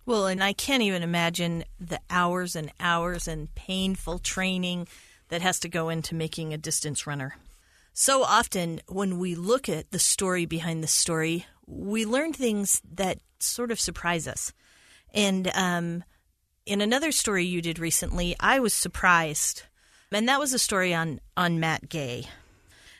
Well, 0.05 0.25
and 0.25 0.43
I 0.43 0.53
can't 0.53 0.84
even 0.84 1.03
imagine 1.03 1.63
the 1.79 2.00
hours 2.10 2.55
and 2.55 2.72
hours 2.79 3.27
and 3.27 3.53
painful 3.53 4.20
training 4.20 4.88
that 5.29 5.41
has 5.41 5.60
to 5.60 5.70
go 5.70 5.89
into 5.89 6.15
making 6.15 6.53
a 6.53 6.58
distance 6.58 7.05
runner. 7.05 7.36
So 7.93 8.24
often, 8.24 8.81
when 8.88 9.20
we 9.20 9.36
look 9.36 9.70
at 9.70 9.91
the 9.91 10.00
story 10.00 10.46
behind 10.46 10.84
the 10.84 10.88
story, 10.88 11.46
we 11.67 12.05
learn 12.05 12.34
things 12.34 12.81
that 12.93 13.20
sort 13.39 13.72
of 13.72 13.79
surprise 13.79 14.27
us. 14.27 14.53
And 15.13 15.51
um, 15.53 16.03
in 16.65 16.81
another 16.81 17.12
story 17.12 17.46
you 17.46 17.62
did 17.62 17.79
recently, 17.79 18.36
I 18.39 18.60
was 18.60 18.74
surprised, 18.74 19.63
and 20.12 20.27
that 20.27 20.39
was 20.39 20.53
a 20.53 20.60
story 20.60 20.93
on 20.93 21.20
on 21.36 21.60
Matt 21.60 21.89
Gay. 21.89 22.27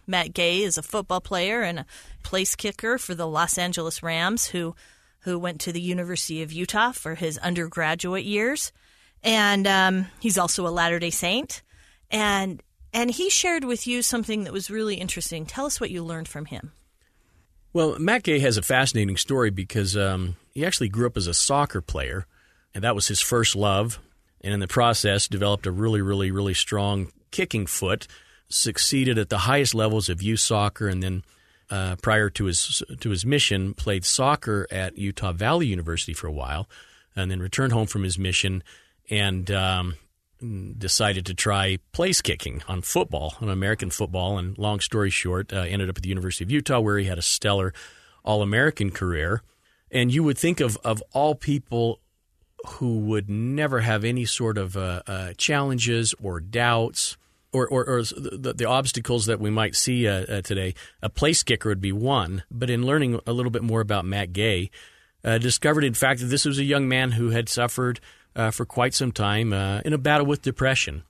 Matt 0.08 0.34
Gay 0.34 0.62
is 0.62 0.77
a 0.77 0.84
football 0.84 1.22
player 1.22 1.62
and 1.62 1.79
a 1.79 1.86
place 2.24 2.55
kicker 2.55 2.98
for 2.98 3.15
the 3.15 3.27
Los 3.27 3.58
Angeles 3.58 4.03
Rams 4.03 4.48
who 4.48 4.75
who 5.22 5.40
went 5.40 5.62
to 5.62 5.72
the 5.72 5.82
University 5.82 6.44
of 6.44 6.51
Utah 6.51 6.92
for 6.92 7.16
his 7.16 7.38
undergraduate 7.40 8.25
years. 8.25 8.72
And 9.24 9.68
um, 9.68 10.08
he's 10.20 10.38
also 10.38 10.68
a 10.68 10.70
Latter 10.70 11.00
day 11.00 11.12
Saint. 11.12 11.62
And 12.10 12.62
And 12.94 13.10
he 13.10 13.30
shared 13.30 13.63
with 13.63 13.88
you 13.88 14.01
something 14.01 14.44
that 14.44 14.54
was 14.54 14.70
really 14.70 14.96
interesting. 14.96 15.46
Tell 15.46 15.66
us 15.66 15.80
what 15.80 15.92
you 15.92 16.04
learned 16.04 16.28
from 16.28 16.46
him. 16.46 16.74
Well, 17.74 17.98
Matt 18.00 18.24
Gay 18.24 18.40
has 18.40 18.58
a 18.58 18.62
fascinating 18.62 19.16
story 19.16 19.50
because 19.50 19.96
um, 19.96 20.36
he 20.54 20.66
actually 20.66 20.90
grew 20.90 21.08
up 21.08 21.16
as 21.16 21.28
a 21.28 21.34
soccer 21.34 21.80
player, 21.80 22.25
and 22.74 22.84
that 22.84 22.96
was 22.96 23.08
his 23.08 23.22
first 23.22 23.56
love. 23.56 24.00
And 24.42 24.54
in 24.54 24.60
the 24.60 24.68
process, 24.68 25.30
developed 25.30 25.66
a 25.68 25.72
really, 25.72 26.01
really, 26.01 26.32
really 26.32 26.54
strong 26.54 27.12
kicking 27.30 27.68
foot. 27.68 28.08
Succeeded 28.50 29.18
at 29.18 29.30
the 29.30 29.38
highest 29.38 29.74
levels 29.74 30.10
of 30.10 30.22
youth 30.22 30.42
soccer, 30.42 30.90
and 30.90 31.01
then 31.01 31.24
uh, 31.72 31.96
prior 31.96 32.30
to 32.30 32.46
his 32.46 32.84
to 33.00 33.10
his 33.10 33.25
mission, 33.25 33.74
played 33.74 34.06
soccer 34.06 34.68
at 34.70 34.98
Utah 34.98 35.32
Valley 35.32 35.68
University 35.68 36.13
for 36.13 36.28
a 36.28 36.32
while, 36.32 36.70
and 37.16 37.32
then 37.32 37.40
returned 37.40 37.74
home 37.74 37.88
from 37.88 38.04
his 38.04 38.20
mission 38.20 38.62
and 39.10 39.50
um, 39.50 39.96
decided 40.78 41.25
to 41.25 41.34
try 41.34 41.78
place 41.92 42.22
kicking 42.22 42.63
on 42.68 42.82
football, 42.82 43.36
on 43.42 43.50
American 43.50 43.90
football. 43.90 44.38
And 44.38 44.58
long 44.58 44.80
story 44.80 45.10
short, 45.10 45.54
uh, 45.54 45.62
ended 45.62 45.90
up 45.90 45.98
at 45.98 46.04
the 46.04 46.10
University 46.10 46.44
of 46.44 46.51
Utah 46.51 46.80
where 46.80 46.98
he 46.98 47.06
had 47.06 47.18
a 47.18 47.24
stellar 47.24 47.74
All 48.24 48.42
American 48.42 48.92
career. 48.92 49.42
And 49.92 50.13
you 50.13 50.24
would 50.24 50.38
think 50.38 50.60
of, 50.60 50.78
of 50.84 51.04
all 51.12 51.36
people 51.36 52.00
who 52.66 53.00
would 53.00 53.30
never 53.30 53.82
have 53.82 54.04
any 54.04 54.25
sort 54.25 54.58
of 54.58 54.78
uh, 54.78 55.01
uh, 55.08 55.34
challenges 55.38 56.13
or 56.22 56.40
doubts. 56.40 57.18
Or, 57.53 57.67
or, 57.67 57.86
or 57.86 58.03
the, 58.03 58.53
the, 58.55 58.65
obstacles 58.65 59.25
that 59.25 59.41
we 59.41 59.50
might 59.50 59.75
see 59.75 60.08
uh, 60.08 60.24
uh, 60.24 60.41
today, 60.41 60.74
a 61.01 61.10
place 61.10 61.43
kicker 61.43 61.67
would 61.67 61.81
be 61.81 61.91
one. 61.91 62.43
But 62.50 62.70
in 62.70 62.86
learning 62.86 63.20
a 63.27 63.34
little 63.34 63.51
bit 63.51 63.62
more 63.62 63.81
about 63.81 64.05
Matt 64.05 64.31
Gay, 64.31 64.72
uh, 65.24 65.38
discovered 65.38 65.84
in 65.84 65.93
fact 65.93 66.22
that 66.22 66.27
this 66.27 66.46
was 66.46 66.60
a 66.60 66.63
young 66.63 66.88
man 66.88 67.12
who 67.12 67.31
had 67.31 67.50
suffered 67.50 68.00
uh, 68.36 68.51
for 68.51 68.65
quite 68.65 68.93
some 68.93 69.12
time 69.12 69.53
uh, 69.53 69.81
in 69.84 69.93
a 69.93 69.98
battle 69.98 70.25
with 70.25 70.41
depression, 70.41 71.03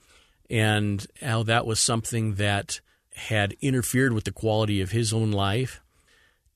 and 0.49 1.05
how 1.21 1.43
that 1.43 1.65
was 1.65 1.79
something 1.79 2.35
that 2.35 2.81
had 3.15 3.55
interfered 3.61 4.13
with 4.13 4.23
the 4.23 4.31
quality 4.31 4.81
of 4.81 4.91
his 4.91 5.13
own 5.13 5.31
life. 5.31 5.81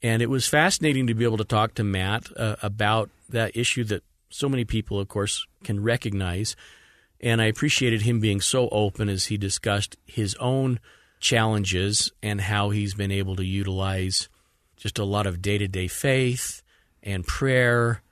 And 0.01 0.21
it 0.21 0.29
was 0.29 0.47
fascinating 0.47 1.07
to 1.07 1.13
be 1.13 1.23
able 1.23 1.37
to 1.37 1.43
talk 1.43 1.73
to 1.75 1.83
Matt 1.83 2.27
uh, 2.37 2.55
about 2.61 3.09
that 3.29 3.55
issue 3.55 3.83
that 3.85 4.03
so 4.29 4.49
many 4.49 4.65
people, 4.65 4.99
of 4.99 5.07
course, 5.07 5.47
can 5.63 5.81
recognize. 5.81 6.55
And 7.25 7.41
I 7.41 7.45
appreciated 7.45 8.03
him 8.03 8.19
being 8.19 8.39
so 8.39 8.69
open 8.69 9.09
as 9.09 9.25
he 9.25 9.37
discussed 9.37 9.97
his 10.05 10.35
own 10.35 10.79
challenges 11.19 12.11
and 12.21 12.39
how 12.39 12.69
he's 12.69 12.93
been 12.93 13.11
able 13.11 13.35
to 13.37 13.43
utilize 13.43 14.29
just 14.77 14.99
a 14.99 15.03
lot 15.03 15.25
of 15.25 15.41
day 15.41 15.57
to 15.57 15.67
day 15.67 15.87
faith 15.87 16.61
and 17.01 17.25
prayer 17.25 18.03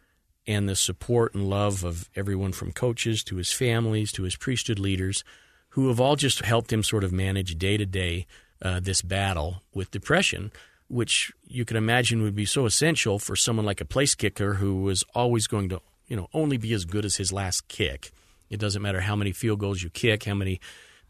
and 0.48 0.68
the 0.68 0.76
support 0.76 1.36
and 1.36 1.48
love 1.48 1.84
of 1.84 2.10
everyone 2.16 2.54
from 2.54 2.72
coaches 2.72 3.24
to 3.26 3.36
his 3.36 3.52
families 3.52 4.12
to 4.12 4.24
his 4.24 4.36
priesthood 4.36 4.80
leaders 4.80 5.24
who 5.70 5.90
have 5.90 6.00
all 6.00 6.16
just 6.16 6.40
helped 6.40 6.74
him 6.74 6.82
sort 6.82 7.04
of 7.04 7.12
manage 7.12 7.56
day 7.60 7.78
to 7.78 7.86
day 7.86 8.26
this 8.82 9.04
battle 9.04 9.62
with 9.76 9.92
depression, 9.92 10.52
which 10.88 11.32
you 11.46 11.66
can 11.66 11.78
imagine 11.78 12.24
would 12.24 12.36
be 12.36 12.46
so 12.46 12.66
essential 12.66 13.20
for 13.20 13.36
someone 13.36 13.66
like 13.66 13.82
a 13.82 13.86
place 13.86 14.16
kicker 14.16 14.56
who 14.56 14.82
was 14.82 15.04
always 15.14 15.46
going 15.46 15.70
to, 15.70 15.82
you 16.08 16.16
know, 16.16 16.30
only 16.34 16.58
be 16.58 16.74
as 16.74 16.86
good 16.86 17.06
as 17.06 17.18
his 17.18 17.32
last 17.32 17.68
kick. 17.68 18.12
It 18.54 18.60
doesn't 18.60 18.82
matter 18.82 19.02
how 19.02 19.16
many 19.16 19.32
field 19.32 19.60
goals 19.60 19.82
you 19.82 19.90
kick, 19.90 20.26
how 20.26 20.36
many 20.36 20.62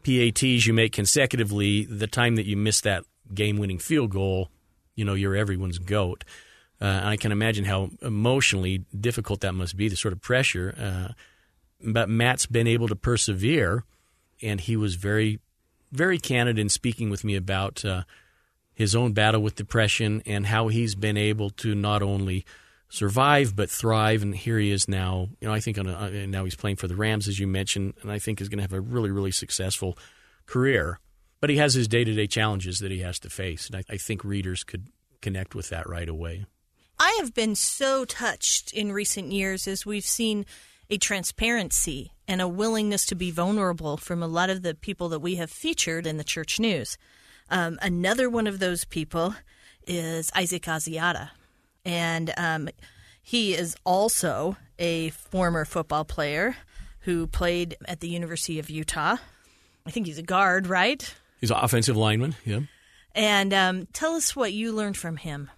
PATs 0.02 0.66
you 0.66 0.72
make 0.72 0.92
consecutively, 0.92 1.84
the 1.84 2.06
time 2.06 2.36
that 2.36 2.46
you 2.46 2.56
miss 2.56 2.80
that 2.80 3.04
game 3.32 3.58
winning 3.58 3.78
field 3.78 4.10
goal, 4.10 4.50
you 4.94 5.04
know, 5.04 5.14
you're 5.14 5.36
everyone's 5.36 5.78
goat. 5.78 6.24
Uh, 6.80 6.86
and 6.86 7.08
I 7.08 7.16
can 7.16 7.32
imagine 7.32 7.64
how 7.64 7.90
emotionally 8.02 8.84
difficult 8.98 9.40
that 9.40 9.52
must 9.52 9.76
be, 9.76 9.88
the 9.88 9.96
sort 9.96 10.12
of 10.12 10.20
pressure. 10.20 10.74
Uh, 10.78 11.12
but 11.80 12.08
Matt's 12.08 12.46
been 12.46 12.66
able 12.66 12.88
to 12.88 12.96
persevere, 12.96 13.84
and 14.42 14.60
he 14.60 14.76
was 14.76 14.94
very, 14.94 15.40
very 15.92 16.18
candid 16.18 16.58
in 16.58 16.68
speaking 16.68 17.10
with 17.10 17.24
me 17.24 17.36
about 17.36 17.84
uh, 17.84 18.02
his 18.72 18.94
own 18.94 19.12
battle 19.12 19.42
with 19.42 19.54
depression 19.54 20.22
and 20.26 20.46
how 20.46 20.68
he's 20.68 20.94
been 20.94 21.16
able 21.16 21.50
to 21.50 21.74
not 21.74 22.02
only 22.02 22.44
survive 22.94 23.56
but 23.56 23.68
thrive. 23.68 24.22
And 24.22 24.34
here 24.34 24.58
he 24.58 24.70
is 24.70 24.88
now. 24.88 25.28
You 25.40 25.48
know, 25.48 25.54
I 25.54 25.60
think 25.60 25.78
on 25.78 25.88
a, 25.88 26.26
now 26.26 26.44
he's 26.44 26.54
playing 26.54 26.76
for 26.76 26.86
the 26.86 26.96
Rams, 26.96 27.28
as 27.28 27.38
you 27.38 27.46
mentioned, 27.46 27.94
and 28.02 28.10
I 28.10 28.18
think 28.18 28.40
is 28.40 28.48
going 28.48 28.58
to 28.58 28.62
have 28.62 28.72
a 28.72 28.80
really, 28.80 29.10
really 29.10 29.32
successful 29.32 29.98
career. 30.46 31.00
But 31.40 31.50
he 31.50 31.56
has 31.56 31.74
his 31.74 31.88
day 31.88 32.04
to 32.04 32.14
day 32.14 32.26
challenges 32.26 32.78
that 32.78 32.90
he 32.90 33.00
has 33.00 33.18
to 33.20 33.30
face, 33.30 33.66
and 33.66 33.76
I, 33.76 33.94
I 33.94 33.96
think 33.98 34.24
readers 34.24 34.64
could 34.64 34.88
connect 35.20 35.54
with 35.54 35.68
that 35.68 35.88
right 35.88 36.08
away. 36.08 36.46
I 36.98 37.18
have 37.20 37.34
been 37.34 37.54
so 37.54 38.04
touched 38.04 38.72
in 38.72 38.92
recent 38.92 39.32
years 39.32 39.66
as 39.66 39.84
we've 39.84 40.06
seen 40.06 40.46
a 40.88 40.96
transparency 40.96 42.12
and 42.28 42.40
a 42.40 42.48
willingness 42.48 43.04
to 43.06 43.14
be 43.14 43.30
vulnerable 43.30 43.96
from 43.96 44.22
a 44.22 44.28
lot 44.28 44.48
of 44.48 44.62
the 44.62 44.74
people 44.74 45.08
that 45.10 45.18
we 45.18 45.34
have 45.34 45.50
featured 45.50 46.06
in 46.06 46.16
the 46.16 46.24
church 46.24 46.60
news. 46.60 46.96
Um, 47.50 47.78
another 47.82 48.30
one 48.30 48.46
of 48.46 48.58
those 48.58 48.84
people 48.84 49.34
is 49.86 50.30
Isaac 50.34 50.62
Asiata. 50.62 51.30
And 51.84 52.32
um, 52.36 52.68
he 53.22 53.54
is 53.54 53.76
also 53.84 54.56
a 54.78 55.10
former 55.10 55.64
football 55.64 56.04
player 56.04 56.56
who 57.00 57.26
played 57.26 57.76
at 57.86 58.00
the 58.00 58.08
University 58.08 58.58
of 58.58 58.70
Utah. 58.70 59.16
I 59.86 59.90
think 59.90 60.06
he's 60.06 60.18
a 60.18 60.22
guard, 60.22 60.66
right? 60.66 61.14
He's 61.40 61.50
an 61.50 61.58
offensive 61.60 61.96
lineman, 61.96 62.36
yeah. 62.44 62.60
And 63.14 63.52
um, 63.52 63.86
tell 63.92 64.14
us 64.14 64.34
what 64.34 64.52
you 64.52 64.72
learned 64.72 64.96
from 64.96 65.16
him. 65.16 65.50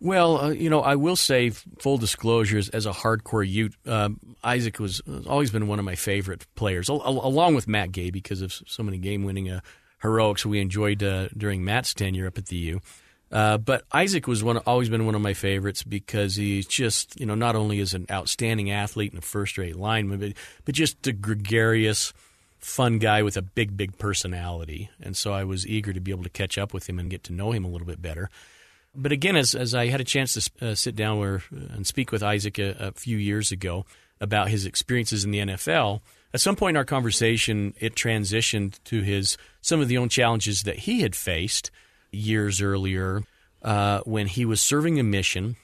Well, 0.00 0.38
uh, 0.38 0.50
you 0.50 0.70
know, 0.70 0.80
I 0.80 0.96
will 0.96 1.16
say, 1.16 1.50
full 1.50 1.98
disclosures, 1.98 2.70
as 2.70 2.86
a 2.86 2.90
hardcore 2.90 3.46
Ute, 3.46 3.74
um, 3.86 4.18
Isaac 4.42 4.78
was 4.78 5.02
always 5.28 5.50
been 5.50 5.68
one 5.68 5.78
of 5.78 5.84
my 5.84 5.94
favorite 5.94 6.46
players, 6.54 6.88
al- 6.88 7.02
along 7.02 7.54
with 7.54 7.68
Matt 7.68 7.92
Gay, 7.92 8.10
because 8.10 8.40
of 8.40 8.52
so 8.52 8.82
many 8.82 8.96
game-winning 8.96 9.50
uh, 9.50 9.60
heroics 10.00 10.46
we 10.46 10.58
enjoyed 10.58 11.02
uh, 11.02 11.28
during 11.36 11.62
Matt's 11.62 11.92
tenure 11.92 12.26
up 12.26 12.38
at 12.38 12.46
the 12.46 12.56
U. 12.56 12.80
Uh, 13.32 13.58
but 13.58 13.84
Isaac 13.92 14.26
was 14.26 14.42
one, 14.42 14.58
always 14.58 14.88
been 14.88 15.06
one 15.06 15.14
of 15.14 15.20
my 15.20 15.34
favorites 15.34 15.82
because 15.82 16.34
he's 16.34 16.66
just, 16.66 17.18
you 17.20 17.26
know, 17.26 17.36
not 17.36 17.54
only 17.54 17.78
is 17.78 17.94
an 17.94 18.06
outstanding 18.10 18.70
athlete 18.70 19.12
and 19.12 19.22
a 19.22 19.24
first-rate 19.24 19.76
lineman, 19.76 20.18
but, 20.18 20.32
but 20.64 20.74
just 20.74 21.06
a 21.06 21.12
gregarious, 21.12 22.12
fun 22.58 22.98
guy 22.98 23.22
with 23.22 23.36
a 23.36 23.42
big, 23.42 23.76
big 23.76 23.98
personality. 23.98 24.90
And 25.00 25.16
so 25.16 25.32
I 25.32 25.44
was 25.44 25.66
eager 25.66 25.92
to 25.92 26.00
be 26.00 26.10
able 26.10 26.24
to 26.24 26.30
catch 26.30 26.58
up 26.58 26.74
with 26.74 26.88
him 26.88 26.98
and 26.98 27.08
get 27.08 27.22
to 27.24 27.32
know 27.32 27.52
him 27.52 27.64
a 27.64 27.68
little 27.68 27.86
bit 27.86 28.02
better. 28.02 28.30
But 28.94 29.12
again, 29.12 29.36
as, 29.36 29.54
as 29.54 29.74
I 29.74 29.86
had 29.86 30.00
a 30.00 30.04
chance 30.04 30.34
to 30.34 30.70
uh, 30.70 30.74
sit 30.74 30.96
down 30.96 31.18
where, 31.18 31.42
uh, 31.54 31.74
and 31.74 31.86
speak 31.86 32.10
with 32.10 32.24
Isaac 32.24 32.58
a, 32.58 32.76
a, 32.80 32.92
few 32.92 33.16
years 33.16 33.52
ago 33.52 33.86
about 34.20 34.48
his 34.48 34.66
experiences 34.66 35.24
in 35.24 35.30
the 35.30 35.38
NFL, 35.38 36.00
at 36.34 36.40
some 36.40 36.56
point 36.56 36.74
in 36.74 36.78
our 36.78 36.84
conversation, 36.84 37.74
it 37.78 37.94
transitioned 37.94 38.82
to 38.84 39.02
his 39.02 39.36
some 39.60 39.80
of 39.80 39.86
the 39.86 39.98
own 39.98 40.08
challenges 40.08 40.64
that 40.64 40.80
he 40.80 41.02
had 41.02 41.14
faced 41.14 41.70
years 42.12 42.60
earlier 42.60 43.22
uh, 43.62 44.00
when 44.00 44.26
he 44.26 44.44
was 44.44 44.60
serving 44.60 44.98
a 44.98 45.02
mission. 45.02 45.56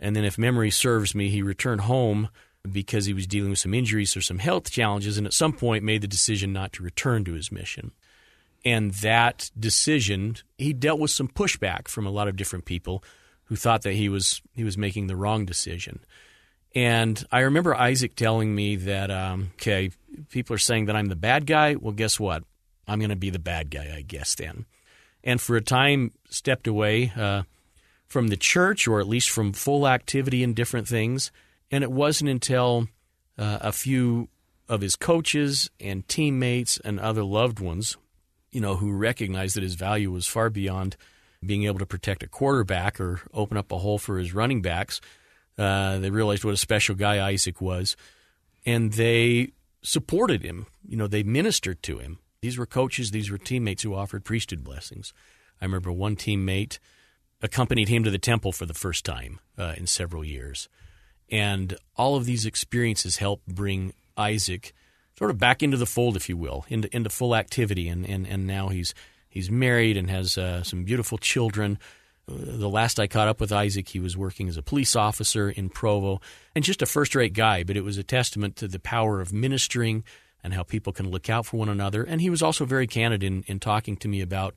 And 0.00 0.14
then, 0.14 0.24
if 0.24 0.36
memory 0.36 0.70
serves 0.70 1.14
me, 1.14 1.28
he 1.28 1.42
returned 1.42 1.82
home 1.82 2.28
because 2.70 3.06
he 3.06 3.14
was 3.14 3.26
dealing 3.26 3.50
with 3.50 3.58
some 3.58 3.74
injuries 3.74 4.16
or 4.16 4.20
some 4.20 4.38
health 4.38 4.70
challenges, 4.70 5.18
and 5.18 5.26
at 5.26 5.32
some 5.32 5.52
point 5.52 5.84
made 5.84 6.00
the 6.00 6.08
decision 6.08 6.52
not 6.52 6.72
to 6.72 6.82
return 6.82 7.24
to 7.24 7.34
his 7.34 7.52
mission. 7.52 7.92
And 8.64 8.92
that 8.94 9.50
decision, 9.58 10.36
he 10.56 10.72
dealt 10.72 10.98
with 10.98 11.10
some 11.10 11.28
pushback 11.28 11.88
from 11.88 12.06
a 12.06 12.10
lot 12.10 12.28
of 12.28 12.36
different 12.36 12.64
people 12.64 13.04
who 13.44 13.56
thought 13.56 13.82
that 13.82 13.92
he 13.92 14.08
was 14.08 14.40
he 14.54 14.64
was 14.64 14.78
making 14.78 15.06
the 15.06 15.16
wrong 15.16 15.44
decision. 15.44 16.00
And 16.74 17.24
I 17.30 17.40
remember 17.40 17.74
Isaac 17.74 18.16
telling 18.16 18.54
me 18.54 18.76
that, 18.76 19.10
um, 19.10 19.52
okay, 19.54 19.90
people 20.30 20.54
are 20.54 20.58
saying 20.58 20.86
that 20.86 20.96
I'm 20.96 21.06
the 21.06 21.16
bad 21.16 21.46
guy. 21.46 21.76
Well, 21.76 21.92
guess 21.92 22.18
what? 22.18 22.42
I'm 22.88 22.98
going 22.98 23.10
to 23.10 23.16
be 23.16 23.30
the 23.30 23.38
bad 23.38 23.70
guy, 23.70 23.94
I 23.94 24.02
guess, 24.02 24.34
then. 24.34 24.66
And 25.24 25.40
for 25.40 25.56
a 25.56 25.60
time, 25.60 26.12
stepped 26.28 26.68
away 26.68 27.12
uh, 27.16 27.42
from 28.06 28.28
the 28.28 28.36
church, 28.36 28.86
or 28.86 29.00
at 29.00 29.08
least 29.08 29.30
from 29.30 29.52
full 29.52 29.88
activity 29.88 30.44
in 30.44 30.54
different 30.54 30.86
things. 30.86 31.32
And 31.70 31.82
it 31.82 31.90
wasn't 31.90 32.30
until 32.30 32.86
uh, 33.36 33.58
a 33.62 33.72
few 33.72 34.28
of 34.68 34.82
his 34.82 34.94
coaches 34.94 35.70
and 35.80 36.06
teammates 36.06 36.78
and 36.78 37.00
other 37.00 37.24
loved 37.24 37.58
ones 37.58 37.96
you 38.54 38.60
know, 38.60 38.76
who 38.76 38.92
recognized 38.92 39.56
that 39.56 39.64
his 39.64 39.74
value 39.74 40.10
was 40.10 40.28
far 40.28 40.48
beyond 40.48 40.96
being 41.44 41.64
able 41.64 41.80
to 41.80 41.86
protect 41.86 42.22
a 42.22 42.28
quarterback 42.28 43.00
or 43.00 43.20
open 43.34 43.56
up 43.56 43.70
a 43.72 43.78
hole 43.78 43.98
for 43.98 44.16
his 44.16 44.32
running 44.32 44.62
backs. 44.62 45.00
Uh, 45.58 45.98
they 45.98 46.08
realized 46.08 46.44
what 46.44 46.54
a 46.54 46.56
special 46.56 46.94
guy 46.94 47.28
Isaac 47.28 47.60
was, 47.60 47.96
and 48.64 48.92
they 48.92 49.50
supported 49.82 50.42
him. 50.42 50.66
You 50.86 50.96
know, 50.96 51.08
they 51.08 51.24
ministered 51.24 51.82
to 51.82 51.98
him. 51.98 52.20
These 52.44 52.58
were 52.58 52.66
coaches, 52.66 53.10
these 53.10 53.30
were 53.30 53.38
teammates 53.38 53.84
who 53.84 53.94
offered 53.94 54.22
priesthood 54.22 54.62
blessings. 54.62 55.14
I 55.62 55.64
remember 55.64 55.90
one 55.90 56.14
teammate 56.14 56.78
accompanied 57.40 57.88
him 57.88 58.04
to 58.04 58.10
the 58.10 58.18
temple 58.18 58.52
for 58.52 58.66
the 58.66 58.74
first 58.74 59.02
time 59.02 59.40
uh, 59.56 59.72
in 59.78 59.86
several 59.86 60.22
years. 60.22 60.68
And 61.30 61.74
all 61.96 62.16
of 62.16 62.26
these 62.26 62.44
experiences 62.44 63.16
helped 63.16 63.46
bring 63.46 63.94
Isaac 64.18 64.74
sort 65.18 65.30
of 65.30 65.38
back 65.38 65.62
into 65.62 65.78
the 65.78 65.86
fold, 65.86 66.16
if 66.16 66.28
you 66.28 66.36
will, 66.36 66.66
into 66.68 66.94
into 66.94 67.08
full 67.08 67.34
activity. 67.34 67.88
And 67.88 68.06
and, 68.06 68.26
and 68.26 68.46
now 68.46 68.68
he's 68.68 68.92
he's 69.26 69.50
married 69.50 69.96
and 69.96 70.10
has 70.10 70.36
uh, 70.36 70.62
some 70.64 70.84
beautiful 70.84 71.16
children. 71.16 71.78
Uh, 72.28 72.34
the 72.36 72.68
last 72.68 73.00
I 73.00 73.06
caught 73.06 73.28
up 73.28 73.40
with 73.40 73.52
Isaac, 73.52 73.88
he 73.88 74.00
was 74.00 74.18
working 74.18 74.48
as 74.50 74.58
a 74.58 74.62
police 74.62 74.94
officer 74.94 75.48
in 75.48 75.70
Provo, 75.70 76.20
and 76.54 76.62
just 76.62 76.82
a 76.82 76.86
first-rate 76.86 77.32
guy. 77.32 77.64
But 77.64 77.78
it 77.78 77.84
was 77.84 77.96
a 77.96 78.04
testament 78.04 78.56
to 78.56 78.68
the 78.68 78.78
power 78.78 79.22
of 79.22 79.32
ministering 79.32 80.04
and 80.44 80.52
how 80.52 80.62
people 80.62 80.92
can 80.92 81.10
look 81.10 81.30
out 81.30 81.46
for 81.46 81.56
one 81.56 81.70
another. 81.70 82.04
And 82.04 82.20
he 82.20 82.28
was 82.30 82.42
also 82.42 82.66
very 82.66 82.86
candid 82.86 83.24
in, 83.24 83.42
in 83.46 83.58
talking 83.58 83.96
to 83.96 84.08
me 84.08 84.20
about 84.20 84.54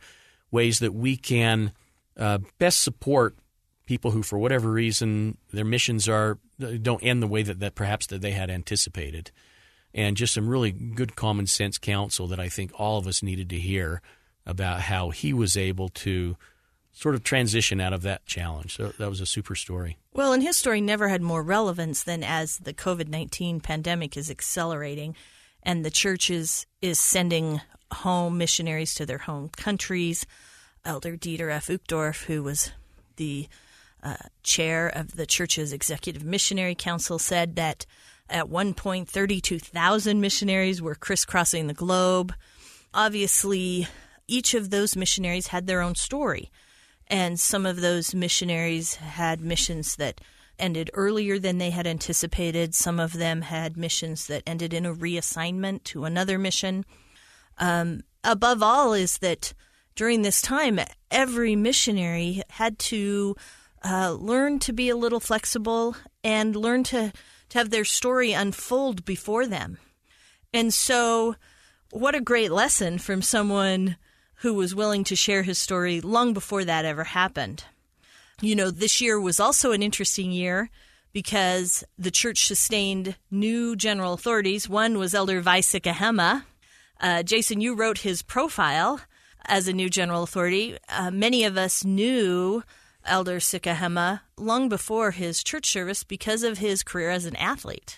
ways 0.51 0.79
that 0.79 0.93
we 0.93 1.15
can 1.15 1.71
uh, 2.17 2.39
best 2.59 2.81
support 2.81 3.37
people 3.85 4.11
who, 4.11 4.21
for 4.21 4.37
whatever 4.37 4.69
reason, 4.69 5.37
their 5.53 5.65
missions 5.65 6.09
are 6.09 6.37
don't 6.81 7.03
end 7.03 7.23
the 7.23 7.27
way 7.27 7.41
that, 7.41 7.59
that 7.59 7.75
perhaps 7.75 8.07
that 8.07 8.21
they 8.21 8.31
had 8.31 8.49
anticipated. 8.49 9.31
And 9.93 10.17
just 10.17 10.33
some 10.33 10.49
really 10.49 10.71
good 10.71 11.15
common 11.15 11.47
sense 11.47 11.77
counsel 11.77 12.27
that 12.27 12.39
I 12.39 12.49
think 12.49 12.71
all 12.75 12.97
of 12.97 13.07
us 13.07 13.23
needed 13.23 13.49
to 13.51 13.57
hear 13.57 14.01
about 14.45 14.81
how 14.81 15.11
he 15.11 15.33
was 15.33 15.55
able 15.55 15.89
to 15.89 16.35
sort 16.91 17.15
of 17.15 17.23
transition 17.23 17.79
out 17.79 17.93
of 17.93 18.01
that 18.01 18.25
challenge. 18.25 18.75
So 18.75 18.89
that 18.97 19.09
was 19.09 19.21
a 19.21 19.25
super 19.25 19.55
story. 19.55 19.97
Well, 20.13 20.33
and 20.33 20.41
his 20.41 20.57
story 20.57 20.81
never 20.81 21.07
had 21.07 21.21
more 21.21 21.43
relevance 21.43 22.03
than 22.03 22.23
as 22.23 22.57
the 22.57 22.73
COVID 22.73 23.07
19 23.07 23.61
pandemic 23.61 24.17
is 24.17 24.29
accelerating 24.29 25.15
and 25.63 25.83
the 25.83 25.91
church 25.91 26.29
is, 26.29 26.65
is 26.81 26.99
sending 26.99 27.61
home 27.91 28.37
missionaries 28.37 28.93
to 28.95 29.05
their 29.05 29.17
home 29.17 29.49
countries. 29.49 30.25
Elder 30.85 31.17
Dieter 31.17 31.51
F. 31.51 31.67
Uchtdorf, 31.67 32.25
who 32.25 32.43
was 32.43 32.71
the 33.17 33.47
uh, 34.03 34.15
chair 34.43 34.87
of 34.87 35.15
the 35.15 35.25
church's 35.25 35.73
executive 35.73 36.23
missionary 36.23 36.75
council, 36.75 37.19
said 37.19 37.55
that 37.55 37.85
at 38.29 38.49
one 38.49 38.73
point 38.73 39.09
32,000 39.09 40.21
missionaries 40.21 40.81
were 40.81 40.95
crisscrossing 40.95 41.67
the 41.67 41.73
globe. 41.73 42.33
Obviously, 42.93 43.87
each 44.27 44.53
of 44.53 44.69
those 44.69 44.95
missionaries 44.95 45.47
had 45.47 45.67
their 45.67 45.81
own 45.81 45.95
story. 45.95 46.51
And 47.07 47.39
some 47.39 47.65
of 47.65 47.79
those 47.79 48.13
missionaries 48.13 48.95
had 48.95 49.39
missions 49.39 49.95
that 49.95 50.19
ended 50.59 50.89
earlier 50.93 51.39
than 51.39 51.57
they 51.57 51.69
had 51.69 51.87
anticipated. 51.87 52.75
Some 52.75 52.99
of 52.99 53.13
them 53.13 53.41
had 53.41 53.77
missions 53.77 54.27
that 54.27 54.43
ended 54.45 54.73
in 54.73 54.85
a 54.85 54.93
reassignment 54.93 55.83
to 55.85 56.05
another 56.05 56.37
mission. 56.37 56.85
Um, 57.57 58.01
above 58.23 58.61
all, 58.61 58.93
is 58.93 59.19
that 59.19 59.53
during 59.95 60.21
this 60.21 60.41
time, 60.41 60.79
every 61.09 61.55
missionary 61.55 62.43
had 62.49 62.77
to 62.79 63.35
uh, 63.83 64.11
learn 64.11 64.59
to 64.59 64.73
be 64.73 64.89
a 64.89 64.95
little 64.95 65.19
flexible 65.19 65.95
and 66.23 66.55
learn 66.55 66.83
to, 66.83 67.11
to 67.49 67.57
have 67.57 67.69
their 67.69 67.85
story 67.85 68.33
unfold 68.33 69.05
before 69.05 69.47
them. 69.47 69.77
And 70.53 70.73
so, 70.73 71.35
what 71.91 72.15
a 72.15 72.21
great 72.21 72.51
lesson 72.51 72.97
from 72.97 73.21
someone 73.21 73.97
who 74.41 74.53
was 74.53 74.75
willing 74.75 75.03
to 75.05 75.15
share 75.15 75.43
his 75.43 75.57
story 75.57 75.99
long 76.01 76.33
before 76.33 76.63
that 76.63 76.85
ever 76.85 77.03
happened. 77.03 77.63
You 78.41 78.55
know, 78.55 78.69
this 78.69 79.01
year 79.01 79.19
was 79.19 79.39
also 79.39 79.71
an 79.71 79.81
interesting 79.81 80.31
year 80.31 80.69
because 81.11 81.83
the 81.97 82.11
church 82.11 82.45
sustained 82.45 83.15
new 83.31 83.75
general 83.75 84.13
authorities. 84.13 84.69
One 84.69 84.97
was 84.97 85.15
Elder 85.15 85.41
Vai 85.41 85.61
Sikahema. 85.61 86.43
Uh, 86.99 87.23
Jason, 87.23 87.61
you 87.61 87.73
wrote 87.73 87.99
his 87.99 88.21
profile 88.21 89.01
as 89.45 89.67
a 89.67 89.73
new 89.73 89.89
general 89.89 90.23
authority. 90.23 90.77
Uh, 90.89 91.09
many 91.09 91.43
of 91.43 91.57
us 91.57 91.83
knew 91.83 92.63
Elder 93.05 93.39
Sikahema 93.39 94.21
long 94.37 94.69
before 94.69 95.11
his 95.11 95.43
church 95.43 95.65
service 95.65 96.03
because 96.03 96.43
of 96.43 96.59
his 96.59 96.83
career 96.83 97.09
as 97.09 97.25
an 97.25 97.35
athlete. 97.37 97.97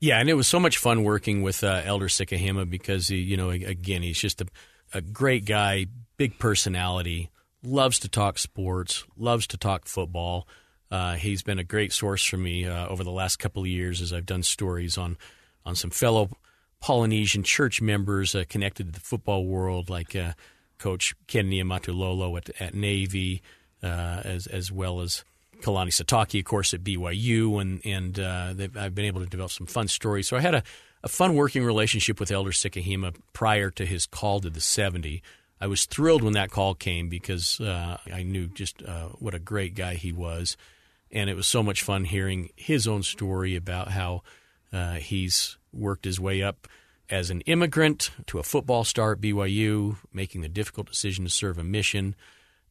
Yeah, 0.00 0.18
and 0.18 0.28
it 0.28 0.34
was 0.34 0.46
so 0.46 0.60
much 0.60 0.78
fun 0.78 1.02
working 1.02 1.42
with 1.42 1.62
uh, 1.62 1.82
Elder 1.84 2.06
Sikahema 2.08 2.68
because 2.68 3.08
he, 3.08 3.16
you 3.16 3.36
know, 3.36 3.50
again, 3.50 4.02
he's 4.02 4.18
just 4.18 4.40
a 4.40 4.46
a 4.94 5.00
great 5.00 5.44
guy, 5.44 5.86
big 6.16 6.38
personality, 6.38 7.30
loves 7.62 7.98
to 8.00 8.08
talk 8.08 8.38
sports, 8.38 9.04
loves 9.16 9.46
to 9.48 9.56
talk 9.56 9.86
football. 9.86 10.46
Uh, 10.90 11.14
he's 11.14 11.42
been 11.42 11.58
a 11.58 11.64
great 11.64 11.92
source 11.92 12.24
for 12.24 12.36
me 12.36 12.64
uh, 12.64 12.86
over 12.88 13.04
the 13.04 13.10
last 13.10 13.36
couple 13.36 13.62
of 13.62 13.68
years 13.68 14.00
as 14.00 14.12
I've 14.12 14.26
done 14.26 14.42
stories 14.42 14.96
on 14.96 15.16
on 15.66 15.76
some 15.76 15.90
fellow 15.90 16.30
Polynesian 16.80 17.42
church 17.42 17.82
members 17.82 18.34
uh, 18.34 18.44
connected 18.48 18.86
to 18.86 18.92
the 18.92 19.00
football 19.00 19.44
world, 19.44 19.90
like 19.90 20.16
uh, 20.16 20.32
Coach 20.78 21.14
Ken 21.26 21.50
Niumatulolo 21.50 22.38
at, 22.38 22.50
at 22.60 22.74
Navy, 22.74 23.42
uh, 23.82 24.22
as 24.24 24.46
as 24.46 24.72
well 24.72 25.00
as 25.00 25.24
Kalani 25.60 25.88
Sitake, 25.88 26.38
of 26.38 26.44
course, 26.44 26.72
at 26.72 26.82
BYU, 26.82 27.60
and 27.60 27.84
and 27.84 28.18
uh, 28.18 28.54
I've 28.80 28.94
been 28.94 29.04
able 29.04 29.20
to 29.20 29.26
develop 29.26 29.50
some 29.50 29.66
fun 29.66 29.88
stories. 29.88 30.28
So 30.28 30.36
I 30.36 30.40
had 30.40 30.54
a 30.54 30.62
a 31.02 31.08
fun 31.08 31.34
working 31.34 31.64
relationship 31.64 32.18
with 32.18 32.30
Elder 32.30 32.50
Sikahema 32.50 33.14
prior 33.32 33.70
to 33.70 33.86
his 33.86 34.06
call 34.06 34.40
to 34.40 34.50
the 34.50 34.60
70. 34.60 35.22
I 35.60 35.66
was 35.66 35.86
thrilled 35.86 36.22
when 36.22 36.34
that 36.34 36.50
call 36.50 36.74
came 36.74 37.08
because 37.08 37.60
uh, 37.60 37.98
I 38.12 38.22
knew 38.22 38.46
just 38.46 38.82
uh, 38.82 39.08
what 39.18 39.34
a 39.34 39.40
great 39.40 39.74
guy 39.74 39.94
he 39.94 40.12
was. 40.12 40.56
And 41.10 41.28
it 41.28 41.34
was 41.34 41.46
so 41.46 41.62
much 41.62 41.82
fun 41.82 42.04
hearing 42.04 42.50
his 42.54 42.86
own 42.86 43.02
story 43.02 43.56
about 43.56 43.88
how 43.88 44.22
uh, 44.72 44.94
he's 44.94 45.56
worked 45.72 46.04
his 46.04 46.20
way 46.20 46.42
up 46.42 46.68
as 47.10 47.30
an 47.30 47.40
immigrant 47.42 48.10
to 48.26 48.38
a 48.38 48.42
football 48.42 48.84
star 48.84 49.12
at 49.12 49.20
BYU, 49.20 49.96
making 50.12 50.42
the 50.42 50.48
difficult 50.48 50.88
decision 50.88 51.24
to 51.24 51.30
serve 51.30 51.56
a 51.58 51.64
mission, 51.64 52.14